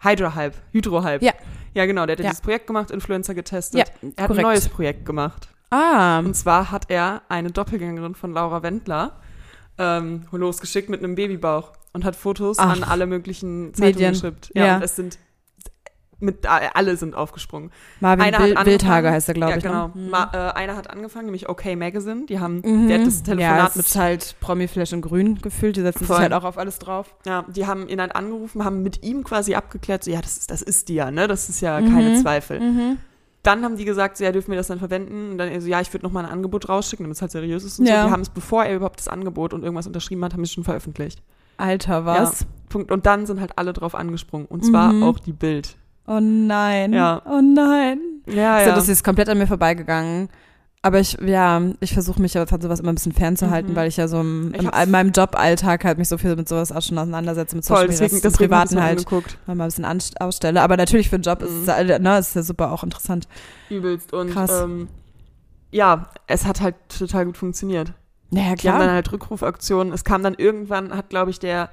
[0.03, 1.25] Hydrohype, Hydrohype?
[1.25, 1.33] Ja.
[1.75, 2.21] Ja, genau, der hat.
[2.25, 2.31] Ja.
[2.31, 3.79] dieses Projekt gemacht, Influencer getestet.
[3.81, 3.85] Ja,
[4.17, 4.39] er hat korrekt.
[4.39, 5.49] ein neues Projekt gemacht.
[5.71, 9.21] Ah, Und zwar hat er eine Doppelgängerin von Laura Wendler
[9.79, 12.71] ähm, losgeschickt mit einem Babybauch und hat Fotos Ach.
[12.73, 14.13] an alle möglichen Zeitungen Medien.
[14.13, 14.51] geschickt.
[14.55, 14.77] Ja, Ja.
[14.77, 15.19] und es sind
[16.23, 17.71] mit alle sind aufgesprungen.
[18.01, 19.63] Marvin Einer angefangen- Wildhage heißt er, glaube ja, ich.
[19.65, 19.87] genau.
[19.89, 19.93] Ne?
[19.95, 20.11] Mhm.
[20.11, 22.27] Ma, äh, einer hat angefangen, nämlich OK Magazine.
[22.27, 22.89] Die haben, Mhm.
[22.89, 25.77] der hat das ja, Telefonat es mit ist halt Promi-Flash und Grün gefühlt.
[25.77, 26.17] Die setzen Voll.
[26.17, 27.15] sich halt auch auf alles drauf.
[27.25, 30.51] Ja, die haben ihn halt angerufen, haben mit ihm quasi abgeklärt, so, ja, das ist,
[30.51, 31.27] das ist die ja, ne?
[31.27, 32.21] Das ist ja keine Mhm.
[32.21, 32.61] Zweifel.
[32.61, 32.99] Mhm.
[33.43, 35.31] Dann haben die gesagt, so, ja, dürfen wir das dann verwenden?
[35.33, 37.65] Und dann er so, ja, ich würde nochmal ein Angebot rausschicken, damit es halt seriös
[37.65, 38.03] ist und Ja.
[38.03, 38.09] so.
[38.09, 40.65] Die haben es, bevor er überhaupt das Angebot und irgendwas unterschrieben hat, haben es schon
[40.65, 41.23] veröffentlicht.
[41.57, 42.47] Alter, was?
[42.69, 42.91] Punkt.
[42.91, 44.47] Und dann sind halt alle drauf angesprungen.
[44.47, 45.03] Und zwar Mhm.
[45.03, 45.77] auch die Bild.
[46.07, 46.93] Oh nein.
[46.93, 47.23] Ja.
[47.25, 47.99] Oh nein.
[48.27, 50.29] Ja, So, das ist komplett an mir vorbeigegangen.
[50.83, 53.77] Aber ich, ja, ich versuche mich aber von sowas immer ein bisschen fernzuhalten, Mhm.
[53.77, 56.73] weil ich ja so im, im, in meinem Joballtag halt mich so viel mit sowas
[56.73, 59.37] auch schon auseinandersetze, mit Social Media, deswegen, deswegen Privaten halt angeguckt.
[59.47, 59.85] mal ein bisschen
[60.21, 60.63] ausstelle.
[60.63, 61.69] Aber natürlich für den Job ist Mhm.
[61.69, 63.29] es, ja, ne, ist ja super auch interessant.
[63.69, 64.15] Übelst.
[64.15, 64.51] Und Krass.
[64.63, 64.89] Ähm,
[65.71, 67.93] ja, es hat halt total gut funktioniert.
[68.31, 68.95] Naja, Die haben dann klar.
[68.95, 69.93] halt Rückrufaktionen.
[69.93, 71.69] Es kam dann irgendwann, hat, glaube ich, der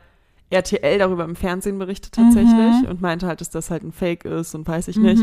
[0.49, 2.87] RTL darüber im Fernsehen berichtet tatsächlich Mhm.
[2.89, 5.21] und meinte halt, dass das halt ein Fake ist und weiß ich nicht.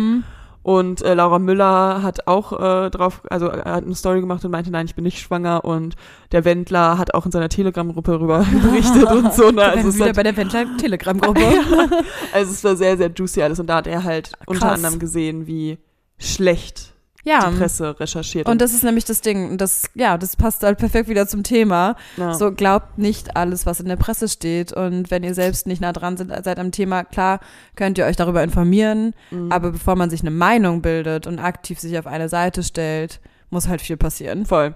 [0.64, 4.50] Und äh, Laura Müller hat auch äh, drauf, also er hat eine Story gemacht und
[4.50, 5.62] meinte, nein, ich bin nicht schwanger.
[5.62, 5.94] Und
[6.33, 9.50] der Wendler hat auch in seiner Telegram-Gruppe darüber berichtet und so.
[9.50, 9.62] Ne?
[9.62, 11.40] Also, wieder hat, bei der Wendler-Telegram-Gruppe.
[12.33, 13.61] also es war sehr, sehr juicy alles.
[13.61, 14.77] Und da hat er halt unter Krass.
[14.77, 15.77] anderem gesehen, wie
[16.16, 16.93] schlecht
[17.24, 17.50] ja.
[17.50, 18.48] die Presse recherchiert.
[18.48, 19.58] Und das ist nämlich das Ding.
[19.58, 21.96] Das, ja, das passt halt perfekt wieder zum Thema.
[22.16, 22.34] ja.
[22.34, 24.72] So glaubt nicht alles, was in der Presse steht.
[24.72, 27.40] Und wenn ihr selbst nicht nah dran sind, seid am Thema, klar,
[27.76, 29.14] könnt ihr euch darüber informieren.
[29.30, 29.50] Mhm.
[29.50, 33.68] Aber bevor man sich eine Meinung bildet und aktiv sich auf eine Seite stellt, muss
[33.68, 34.46] halt viel passieren.
[34.46, 34.74] Voll.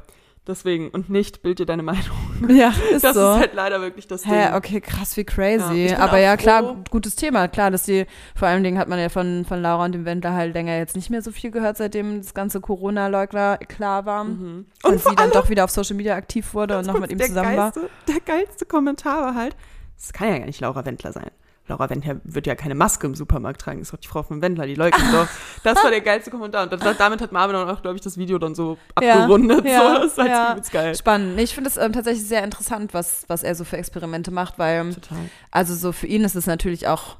[0.48, 0.88] Deswegen.
[0.88, 2.02] Und nicht bild dir deine Meinung.
[2.48, 3.32] Ja, ist Das so.
[3.32, 4.32] ist halt leider wirklich das Ding.
[4.32, 5.88] Hä, okay, krass, wie Ja, crazy.
[5.88, 7.48] bin Aber ja, froh- klar, gutes Thema.
[7.48, 10.32] Klar, dass die, vor allen Dingen hat man ja von, von Laura und dem Wendler
[10.32, 14.24] halt länger jetzt nicht mehr so viel gehört, seitdem das ganze Corona-Leugner klar war.
[14.24, 14.66] Mhm.
[14.84, 17.20] Und, Und sie dann doch wieder auf Social Media aktiv wurde und noch mit ihm
[17.20, 17.72] zusammen war.
[17.72, 19.56] geilste, Der geilste Kommentar war halt,
[19.98, 21.30] das kann ja gar nicht Laura Wendler sein.
[21.68, 24.40] Laura Wendler wird ja keine Maske im Supermarkt tragen, das ist doch die Frau von
[24.42, 25.28] Wendler, die leugnet doch.
[25.62, 26.64] Das war der geilste Kommentar.
[26.64, 29.64] Und das, damit hat Marvin dann auch, glaube ich, das Video dann so abgerundet.
[29.64, 30.56] ja, so, das ist halt ja.
[30.72, 30.94] geil.
[30.94, 31.38] Spannend.
[31.38, 34.94] Ich finde es ähm, tatsächlich sehr interessant, was, was er so für Experimente macht, weil,
[34.94, 35.18] Total.
[35.50, 37.16] also so für ihn ist es natürlich auch,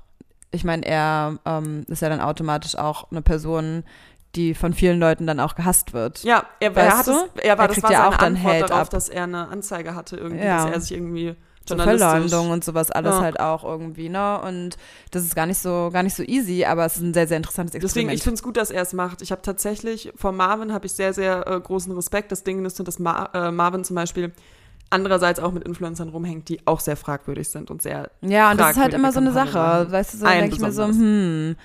[0.50, 3.84] ich meine, er ähm, ist ja dann automatisch auch eine Person,
[4.34, 6.22] die von vielen Leuten dann auch gehasst wird.
[6.22, 8.66] Ja, er, er, hat es, er war, Er das war ja auch dann Antwort Hate
[8.66, 8.90] darauf, ab.
[8.90, 10.64] dass er eine Anzeige hatte irgendwie, Ja.
[10.64, 11.34] dass er sich irgendwie
[11.68, 12.08] journalistisch...
[12.08, 13.20] Verleumdung und sowas alles Ja.
[13.20, 14.40] halt auch irgendwie, ne?
[14.40, 14.76] Und
[15.10, 17.36] das ist gar nicht so, gar nicht so easy, aber es ist ein sehr, sehr
[17.36, 18.16] interessantes Deswegen, Experiment.
[18.18, 19.22] ich finde es gut, dass er es macht.
[19.22, 22.32] Ich habe tatsächlich, vor Marvin habe ich sehr, sehr äh, großen Respekt.
[22.32, 24.32] Das Ding ist, dass Mar äh, Marvin zum Beispiel
[24.90, 28.70] andererseits auch mit Influencern rumhängt, die auch sehr fragwürdig sind und sehr ja, und das
[28.70, 29.58] ist halt immer so eine Sache.
[29.58, 29.92] machen.
[29.92, 31.56] Weißt du, so denke ich mir so, hm,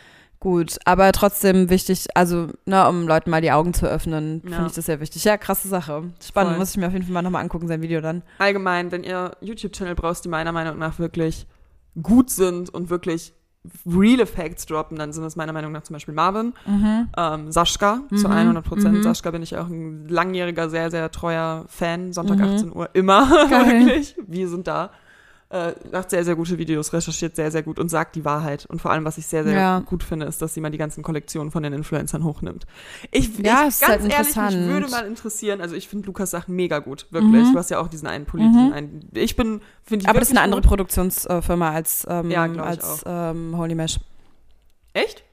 [0.44, 4.52] gut, aber trotzdem wichtig, also, ne, um Leuten mal die Augen zu öffnen, Ja.
[4.56, 5.24] finde ich das sehr wichtig.
[5.24, 6.04] Ja, krasse Sache.
[6.24, 6.60] Spannend, Voll.
[6.60, 8.22] muss ich mir auf jeden Fall mal nochmal angucken, sein Video dann.
[8.40, 11.48] allgemein, wenn ihr YouTube-Channel brauchst, die meiner Meinung nach wirklich
[12.02, 13.34] gut sind und wirklich
[13.90, 17.08] reale Facts droppen, dann sind es meiner Meinung nach zum Beispiel Marvin, Mhm.
[17.18, 18.96] ähm, Sascha zu Mhm, 100 Prozent.
[18.98, 19.04] mhm.
[19.04, 22.12] Sascha bin ich auch ein langjähriger, sehr, sehr treuer Fan.
[22.12, 22.44] Sonntag Mhm.
[22.44, 24.16] 18 Uhr immer, wirklich.
[24.28, 24.92] Wir sind da.
[25.54, 28.66] Äh, macht sehr, sehr gute Videos, recherchiert sehr, sehr gut und sagt die Wahrheit.
[28.66, 29.80] Und vor allem, was ich sehr, sehr Ja.
[29.82, 32.66] gut finde, ist, dass sie mal die ganzen Kollektionen von den Influencern hochnimmt.
[33.12, 36.56] Ich, Ja, ich ganz halt ehrlich, mich würde mal interessieren, also ich finde Lukas Sachen
[36.56, 37.46] mega gut, wirklich.
[37.48, 37.52] Mhm.
[37.54, 38.74] Du hast ja auch diesen einen politischen, Mhm.
[38.74, 40.70] einen, ich bin, finde ich Aber das ist eine andere gut.
[40.70, 44.00] Produktionsfirma als, ähm, Ja, als ähm, Holy Mesh.
[44.94, 45.24] Echt?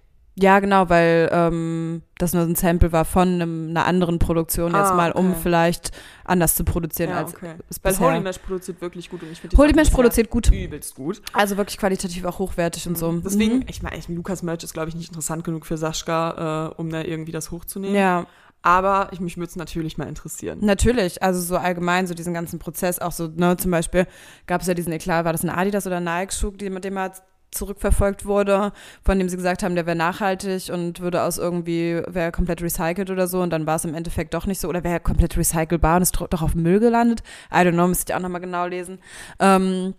[0.41, 4.73] Ja, genau, weil ähm, das nur so ein Sample war von einem, einer anderen Produktion
[4.75, 5.41] jetzt Ah, mal, um okay.
[5.43, 5.91] vielleicht
[6.25, 7.55] anders zu produzieren Ja, als okay.
[7.69, 8.07] es Weil bisher.
[8.09, 10.51] Holy Mesh produziert wirklich gut und ich finde Holy Mesh produziert gut.
[10.51, 11.21] übelst gut.
[11.33, 13.13] Also wirklich qualitativ auch hochwertig und so.
[13.13, 13.65] Deswegen, Mhm.
[13.67, 17.03] ich meine, Lukas Merch ist, glaube ich, nicht interessant genug für Sascha, äh, um da
[17.03, 17.97] irgendwie das hochzunehmen.
[17.97, 18.27] Ja,
[18.63, 20.59] Aber ich, mich würde es natürlich mal interessieren.
[20.63, 21.23] natürlich.
[21.23, 24.07] Also so allgemein, so diesen ganzen Prozess, auch so, ne, zum Beispiel
[24.47, 26.97] gab es ja diesen Eklat, war das ein Adidas oder ein Nike-Schuh, die- mit dem
[26.99, 27.13] er
[27.51, 28.73] zurückverfolgt wurde,
[29.05, 33.11] von dem sie gesagt haben, der wäre nachhaltig und würde aus irgendwie, wäre komplett recycelt
[33.11, 35.97] oder so und dann war es im Endeffekt doch nicht so oder wäre komplett recycelbar
[35.97, 37.23] und ist doch auf Müll gelandet.
[37.53, 38.99] I don't know, müsste ich auch nochmal genau lesen.
[39.39, 39.95] Ähm,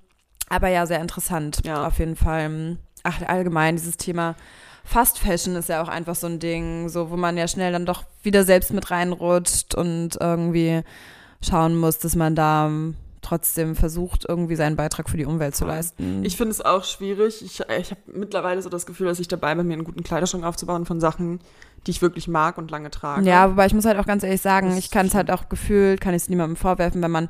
[0.50, 1.86] aber ja, sehr interessant, Ja.
[1.88, 2.78] auf jeden Fall.
[3.04, 4.36] Ach, allgemein, dieses Thema
[4.84, 7.86] Fast Fashion ist ja auch einfach so ein Ding, so wo man ja schnell dann
[7.86, 10.82] doch wieder selbst mit reinrutscht und irgendwie
[11.48, 12.70] schauen muss, dass man da
[13.22, 16.24] trotzdem versucht, irgendwie seinen Beitrag für die Umwelt zu leisten.
[16.26, 17.42] Ich finde es auch schwierig.
[17.44, 20.44] Ich, ich habe mittlerweile so das Gefühl, dass ich dabei bin, mir einen guten Kleiderschrank
[20.44, 21.40] aufzubauen von Sachen,
[21.88, 23.26] die ich wirklich mag und lange trage.
[23.28, 26.02] ja, wobei ich muss halt auch ganz ehrlich sagen, ich kann es halt auch gefühlt,
[26.02, 27.28] kann ich es niemandem vorwerfen, wenn man,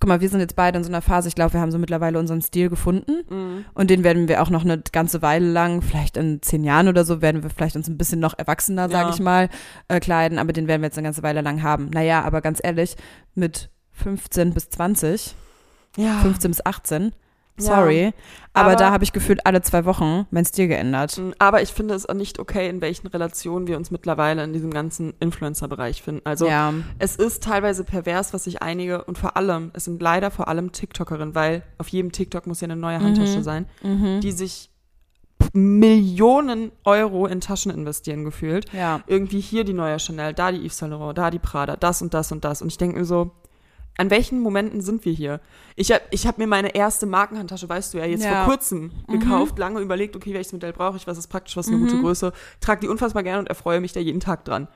[0.00, 1.78] guck mal, wir sind jetzt beide in so einer Phase, ich glaube, wir haben so
[1.78, 3.64] mittlerweile unseren Stil gefunden Mhm.
[3.74, 7.04] und den werden wir auch noch eine ganze Weile lang, vielleicht in zehn Jahren oder
[7.04, 9.14] so, werden wir vielleicht uns ein bisschen noch erwachsener, sage Ja.
[9.14, 9.48] ich mal,
[9.88, 11.90] äh, kleiden, aber den werden wir jetzt eine ganze Weile lang haben.
[11.90, 12.96] Naja, aber ganz ehrlich,
[13.34, 15.34] mit 15 bis 20,
[15.96, 16.18] Ja.
[16.20, 17.12] 15 bis 18,
[17.58, 18.12] sorry,
[18.54, 21.16] aber, Aber- da habe ich gefühlt alle zwei Wochen meinen Stil geändert.
[21.18, 24.52] Mm, Aber ich finde es auch nicht okay, in welchen Relationen wir uns mittlerweile in
[24.52, 26.22] diesem ganzen Influencer-Bereich finden.
[26.24, 30.30] Also ja, es ist teilweise pervers, was sich einige und vor allem, es sind leider
[30.30, 33.42] vor allem TikTokerinnen, weil auf jedem TikTok muss ja eine neue Handtasche Mhm.
[33.42, 34.20] sein, mhm.
[34.20, 34.70] die sich
[35.54, 38.72] Millionen Euro in Taschen investieren gefühlt.
[38.72, 39.00] ja.
[39.06, 42.14] Irgendwie hier die neue Chanel, da die Yves Saint Laurent, da die Prada, das und
[42.14, 42.62] das und das.
[42.62, 43.32] Und ich denke mir so,
[43.98, 45.40] an welchen Momenten sind wir hier?
[45.76, 48.36] Ich habe ich hab mir meine erste Markenhandtasche, weißt du ja, jetzt Ja.
[48.36, 51.72] vor kurzem gekauft, lange überlegt, okay, welches Modell brauche ich, was ist praktisch, was ist
[51.72, 51.86] eine Mhm.
[51.86, 54.68] gute Größe, trage die unfassbar gerne und erfreue mich da jeden Tag dran.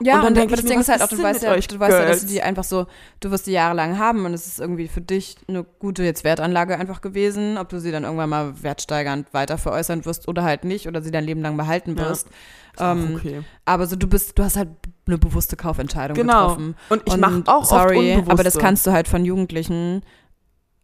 [0.00, 1.42] Ja, Und dann und, denk aber ich das mir, Ding ist halt auch, du weißt
[1.42, 2.86] ja, du weißt ja, dass du die einfach so,
[3.20, 6.78] du wirst die jahrelang haben und es ist irgendwie für dich eine gute jetzt Wertanlage
[6.78, 10.86] einfach gewesen, ob du sie dann irgendwann mal wertsteigernd weiter veräußern wirst oder halt nicht
[10.86, 12.08] oder sie dein Leben lang behalten Ja.
[12.10, 12.28] wirst.
[12.76, 13.40] Auch Ähm, okay.
[13.64, 14.68] Aber so du bist, du hast halt
[15.06, 16.48] eine bewusste Kaufentscheidung Genau.
[16.48, 16.74] getroffen.
[16.88, 20.02] Und ich mache auch sorry, oft aber das kannst du halt von Jugendlichen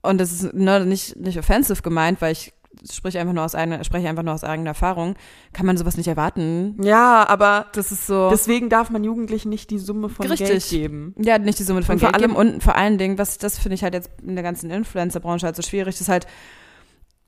[0.02, 2.52] und das ist ne, nicht nicht offensive gemeint, weil ich
[2.90, 5.14] spreche einfach nur aus eigener, spreche einfach nur aus eigener Erfahrung,
[5.52, 6.76] kann man sowas nicht erwarten.
[6.82, 10.48] Ja, aber Das ist so deswegen darf man Jugendlichen nicht die Summe von Richtig.
[10.48, 11.14] Geld geben.
[11.18, 13.58] Ja, nicht die Summe von Und vor Geld geben und vor allen Dingen, was das
[13.58, 16.26] finde ich halt jetzt in der ganzen Influencer-Branche halt so schwierig, ist halt,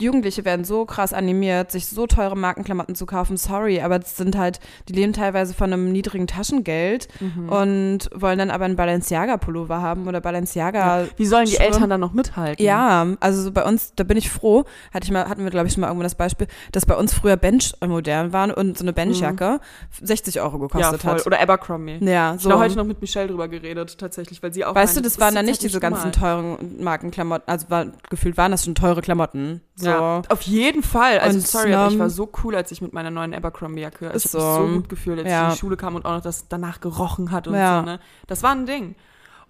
[0.01, 4.37] Jugendliche werden so krass animiert, sich so teure Markenklamotten zu kaufen, sorry, aber das sind
[4.37, 7.49] halt, die leben teilweise von einem niedrigen Taschengeld Mhm.
[7.49, 11.07] und wollen dann aber einen Balenciaga-Pullover haben oder Balenciaga.
[11.17, 11.73] Wie sollen die Schwimmen.
[11.75, 12.65] Eltern dann noch mithalten?
[12.65, 15.69] Ja, also so bei uns, da bin ich froh, hatte ich mal, hatten wir glaube
[15.69, 18.85] ich schon mal irgendwo das Beispiel, dass bei uns früher Bench modern waren und so
[18.85, 19.61] eine Benchjacke
[20.03, 20.63] 60 Euro Mhm.
[20.63, 21.13] ja gekostet voll.
[21.15, 21.27] hat.
[21.27, 21.99] Oder Abercrombie.
[22.01, 22.51] Ja, Ich so.
[22.51, 25.35] habe heute noch mit Michelle drüber geredet, tatsächlich, weil sie auch Weißt du, das waren
[25.35, 29.61] dann nicht diese ganzen teuren Markenklamotten, also war, gefühlt waren das schon teure Klamotten.
[29.77, 29.84] So.
[29.91, 31.19] Ja, auf jeden Fall.
[31.21, 34.15] Also Und, sorry, aber ich war so cool, als ich mit meiner neuen Abercrombie-Jacke, ich
[34.15, 34.67] Ist habe mich so.
[34.69, 35.41] so gut gefühlt, als Ja.
[35.43, 37.81] ich in die Schule kam und auch noch das danach gerochen hat und Ja.
[37.81, 38.01] so, ne?
[38.27, 38.95] Das war ein Ding.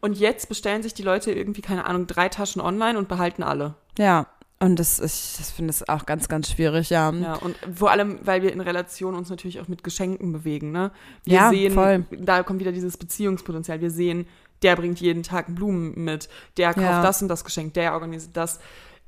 [0.00, 3.74] Und jetzt bestellen sich die Leute irgendwie, keine Ahnung, drei Taschen online und behalten alle.
[3.98, 4.26] Ja.
[4.60, 7.10] Und das, ich das finde es auch ganz, ganz schwierig, ja.
[7.12, 10.90] Ja, und vor allem, weil wir in Relation uns natürlich auch mit Geschenken bewegen, ne?
[11.24, 12.04] Wir Ja, sehen, voll.
[12.12, 13.80] da kommt wieder dieses Beziehungspotenzial.
[13.80, 14.26] Wir sehen,
[14.62, 17.02] der bringt jeden Tag Blumen mit, der kauft Ja.
[17.02, 18.60] das und das Geschenk, der organisiert das.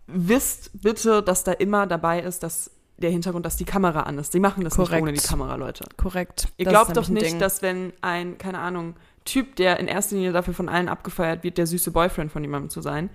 [0.07, 4.33] Wisst bitte, dass da immer dabei ist, dass der Hintergrund, dass die Kamera an ist.
[4.33, 4.93] Die machen das Korrekt.
[4.93, 5.85] nicht ohne die Kamera, Leute.
[5.97, 6.49] Korrekt.
[6.57, 7.39] Ihr Das glaubt doch nicht, Ding.
[7.39, 8.95] dass wenn ein, keine Ahnung,
[9.25, 12.71] Typ, der in erster Linie dafür von allen abgefeiert wird, der süße Boyfriend von jemandem
[12.71, 13.11] zu sein,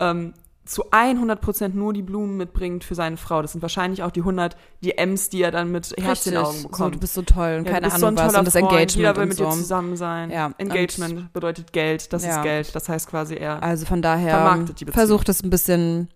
[0.00, 0.32] ähm,
[0.64, 3.42] zu 100% nur die Blumen mitbringt für seine Frau.
[3.42, 6.48] Das sind wahrscheinlich auch die 100 DMs, die er dann mit Herz in den Augen
[6.48, 6.62] Richtig.
[6.62, 6.94] So, bekommt.
[6.94, 8.36] du bist so toll und Ja, keine so Ahnung ein was.
[8.36, 9.44] Und das Freund, Engagement Jeder will mit so.
[9.44, 10.30] dir zusammen sein.
[10.30, 12.36] Ja, Engagement bedeutet Geld, das Ja.
[12.38, 12.74] ist Geld.
[12.74, 13.62] Das heißt quasi er.
[13.62, 14.94] Also von daher Vermarktet die Beziehung.
[15.06, 16.08] versucht es ein bisschen,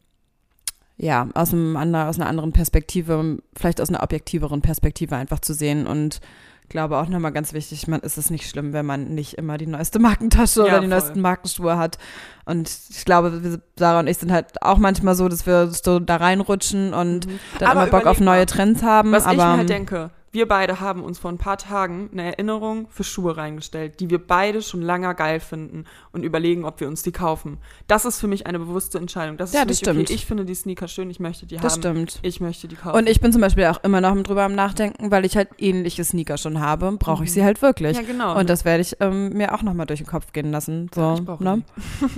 [0.97, 5.53] ja, aus, einem ander, aus einer anderen Perspektive, vielleicht aus einer objektiveren Perspektive einfach zu
[5.55, 6.21] sehen und
[6.69, 9.67] glaube auch nochmal ganz wichtig, man ist es nicht schlimm, wenn man nicht immer die
[9.67, 10.99] neueste Markentasche Ja, oder die voll.
[10.99, 11.99] neuesten Markenschuhe hat.
[12.47, 16.17] Und ich glaube, Sarah und ich sind halt auch manchmal so, dass wir so da
[16.17, 17.29] reinrutschen und
[17.59, 19.13] dann Aber immer Bock auf neue Trends haben.
[19.13, 22.25] Was aber ich mir halt denke, wir beide haben uns vor ein paar Tagen eine
[22.25, 26.89] Erinnerung für Schuhe reingestellt, die wir beide schon lange geil finden und überlegen, ob wir
[26.89, 27.59] uns die kaufen.
[27.87, 29.37] Das ist für mich eine bewusste Entscheidung.
[29.37, 29.95] Das ist Ja, das mich okay.
[30.05, 30.11] stimmt.
[30.11, 31.81] Ich finde die Sneaker schön, ich möchte die das haben.
[31.81, 32.19] stimmt.
[32.23, 32.97] Ich möchte die kaufen.
[32.99, 36.05] Und ich bin zum Beispiel auch immer noch drüber am Nachdenken, weil ich halt ähnliche
[36.05, 37.97] Sneaker schon habe, brauche ich sie halt wirklich.
[37.97, 38.37] ja, genau.
[38.39, 40.91] Und das werde ich ähm, mir auch nochmal durch den Kopf gehen lassen.
[40.95, 41.63] So, Ja, ich brauche ne?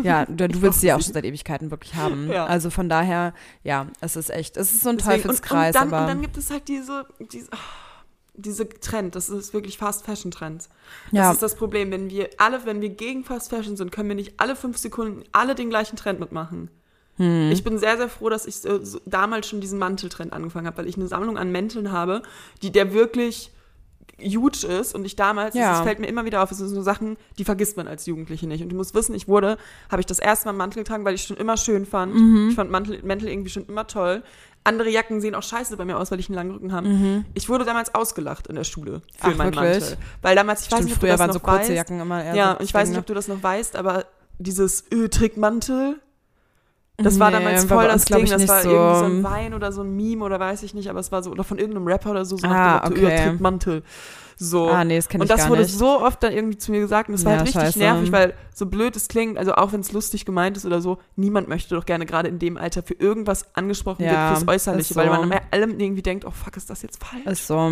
[0.03, 2.31] Ja, du, du willst sie ja auch schon seit Ewigkeiten wirklich haben.
[2.33, 2.47] Ja.
[2.47, 5.91] Also von daher, ja, es ist echt, es ist so ein Deswegen- Teufelskreis, und, und,
[5.91, 7.57] dann, aber und dann gibt es halt diese, diese, ah,
[8.37, 10.69] diese Trend, das ist wirklich Fast Fashion Trends.
[11.11, 14.09] Das ja, ist das Problem, wenn wir alle, wenn wir gegen Fast Fashion sind, können
[14.09, 16.71] wir nicht alle fünf Sekunden alle den gleichen Trend mitmachen.
[17.17, 17.51] hm.
[17.51, 20.79] Ich bin sehr, sehr froh, dass ich so, so damals schon diesen Manteltrend angefangen habe,
[20.79, 22.23] weil ich eine Sammlung an Mänteln habe,
[22.63, 23.51] die der wirklich
[24.19, 25.75] huge ist und ich damals, Ja.
[25.79, 28.47] es fällt mir immer wieder auf, es sind so Sachen, die vergisst man als Jugendliche
[28.47, 28.63] nicht.
[28.63, 29.59] Und du musst wissen, ich wurde,
[29.91, 32.15] habe ich das erste Mal einen Mantel getragen, weil ich schon immer schön fand.
[32.15, 32.49] Mhm.
[32.51, 34.23] Ich fand Mantel, Mäntel irgendwie schon immer toll.
[34.65, 36.89] Andere Jacken sehen auch scheiße bei mir aus, weil ich einen langen Rücken habe.
[36.89, 37.25] Mhm.
[37.35, 39.81] Ich wurde damals ausgelacht in der Schule für Ach, meinen wirklich?
[39.81, 39.99] Mantel.
[40.23, 42.37] Weil damals, ich weiß Stimmt, nicht, ob du früher das waren noch so weißt.
[42.37, 44.07] Ja, und ich weiß nicht, ob du das noch weißt, aber
[44.39, 46.01] dieses äh, Trickmantel,
[46.99, 48.27] das war Nee, damals voll das Ding.
[48.27, 48.71] Das war so.
[48.71, 51.23] irgendwie so ein Wein oder so ein Meme oder weiß ich nicht, aber es war
[51.23, 52.51] so, oder von irgendeinem Rapper oder so, so Ah,
[52.83, 53.07] nach dem okay.
[53.15, 53.83] äh, Trickmantel.
[54.39, 54.69] So.
[54.69, 55.75] Ah, nee, das kenne und das wurde nicht.
[55.75, 57.79] so oft dann irgendwie zu mir gesagt und das war Ja, halt richtig scheiße.
[57.79, 60.99] nervig, weil so blöd es klingt, also auch wenn es lustig gemeint ist oder so,
[61.17, 64.91] niemand möchte doch gerne gerade in dem Alter für irgendwas angesprochen Ja, wird fürs Äußerliche,
[64.91, 65.13] ist weil so.
[65.13, 67.25] man bei allem irgendwie denkt, oh fuck, ist das jetzt falsch?
[67.25, 67.71] ist so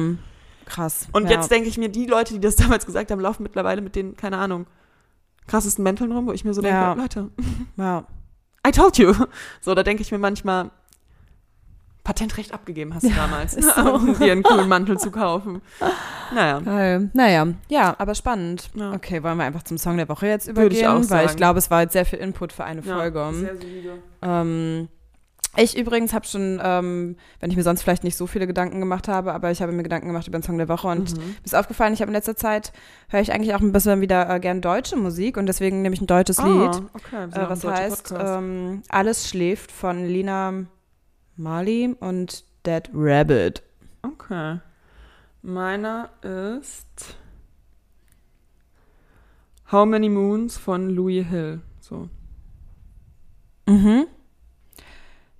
[0.64, 1.06] krass.
[1.12, 1.32] Und ja.
[1.36, 4.16] jetzt denke ich mir, die Leute, die das damals gesagt haben, laufen mittlerweile mit den,
[4.16, 4.66] keine Ahnung,
[5.46, 6.92] krassesten Mänteln rum, wo ich mir so denke, Ja.
[6.94, 7.28] Leute,
[7.76, 8.04] ja.
[8.66, 9.14] I told you.
[9.60, 10.70] So, da denke ich mir manchmal,
[12.02, 13.94] Patentrecht abgegeben hast du damals, ist so.
[13.94, 15.62] um dir einen coolen Mantel zu kaufen.
[16.34, 16.60] Naja.
[16.60, 17.10] Geil.
[17.14, 18.68] Naja, ja, aber spannend.
[18.74, 18.92] Ja.
[18.92, 21.04] Okay, wollen wir einfach zum Song der Woche jetzt Würde ich übergehen?
[21.06, 23.30] auch Weil ich glaube, es war jetzt sehr viel Input für eine Folge.
[23.32, 23.98] sehr solide.
[24.20, 24.88] Ähm,
[25.56, 29.08] ich übrigens habe schon, ähm, wenn ich mir sonst vielleicht nicht so viele Gedanken gemacht
[29.08, 31.20] habe, aber ich habe mir Gedanken gemacht über den Song der Woche und Mhm.
[31.24, 32.72] mir ist aufgefallen, ich habe in letzter Zeit,
[33.08, 36.00] höre ich eigentlich auch ein bisschen wieder äh, gern deutsche Musik und deswegen nehme ich
[36.00, 36.48] ein deutsches Lied.
[36.48, 37.12] Ah, okay.
[37.12, 40.64] wir sind Äh, was heißt ähm, Alles schläft von Lina
[41.36, 43.62] Marley und Dead Rabbit.
[44.02, 44.58] Okay.
[45.42, 47.16] Meiner ist
[49.72, 51.60] How Many Moons von Louis Hill.
[51.80, 52.08] So.
[53.66, 54.06] Mhm.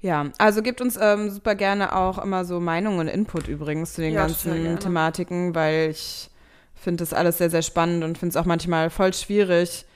[0.04, 4.02] Ja, also gebt uns ähm, super gerne auch immer so Meinungen und Input übrigens zu
[4.02, 4.78] den Ja, ganzen.
[4.78, 6.28] Thematiken, weil ich
[6.74, 9.86] finde das alles sehr, sehr spannend und finde es auch manchmal voll schwierig,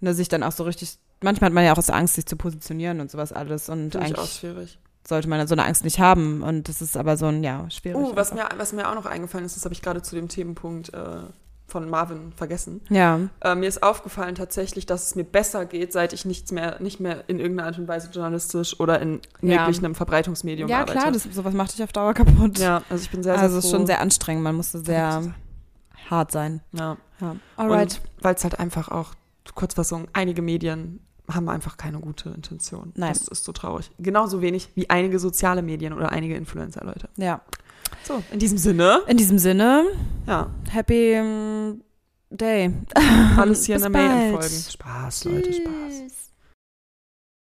[0.00, 2.36] ne, sich dann auch so richtig, manchmal hat man ja auch aus Angst, sich zu
[2.36, 4.78] positionieren und sowas alles und Finde ich auch eigentlich schwierig.
[5.08, 7.98] sollte man so eine Angst nicht haben und das ist aber so ein, ja, schwierig.
[7.98, 8.50] Oh, was einfach.
[8.50, 11.20] mir, was mir auch noch eingefallen ist, das habe ich gerade zu dem Themenpunkt äh,
[11.66, 12.82] von Marvin vergessen.
[12.90, 16.80] Ja, Äh, mir ist aufgefallen tatsächlich, dass es mir besser geht, seit ich nichts mehr,
[16.80, 19.60] nicht mehr in irgendeiner Art und Weise journalistisch oder in Ja.
[19.62, 20.98] jeglichem einem Verbreitungsmedium ja arbeite.
[20.98, 22.58] klar, das, sowas macht dich auf Dauer kaputt.
[22.58, 25.34] ja, also ich bin sehr, sehr also es ist schon sehr anstrengend, man musste sehr
[26.10, 26.60] hart sein.
[26.72, 26.96] Ja.
[27.20, 27.36] Ja.
[27.56, 29.14] Und weil es halt einfach auch,
[29.54, 31.00] Kurzfassung, einige Medien
[31.30, 32.92] haben einfach keine gute Intention.
[32.96, 33.12] Nein.
[33.14, 33.90] Das ist so traurig.
[33.98, 37.08] Genauso wenig wie einige soziale Medien oder einige Influencer, Leute.
[37.16, 37.40] Ja.
[38.02, 39.84] So, in diesem Sinne, In diesem Sinne,
[40.26, 41.82] ja, Happy ähm,
[42.30, 42.70] Day.
[43.36, 44.54] alles hier in Bis der Mail folgen.
[44.70, 46.23] Spaß, Leute, Spaß.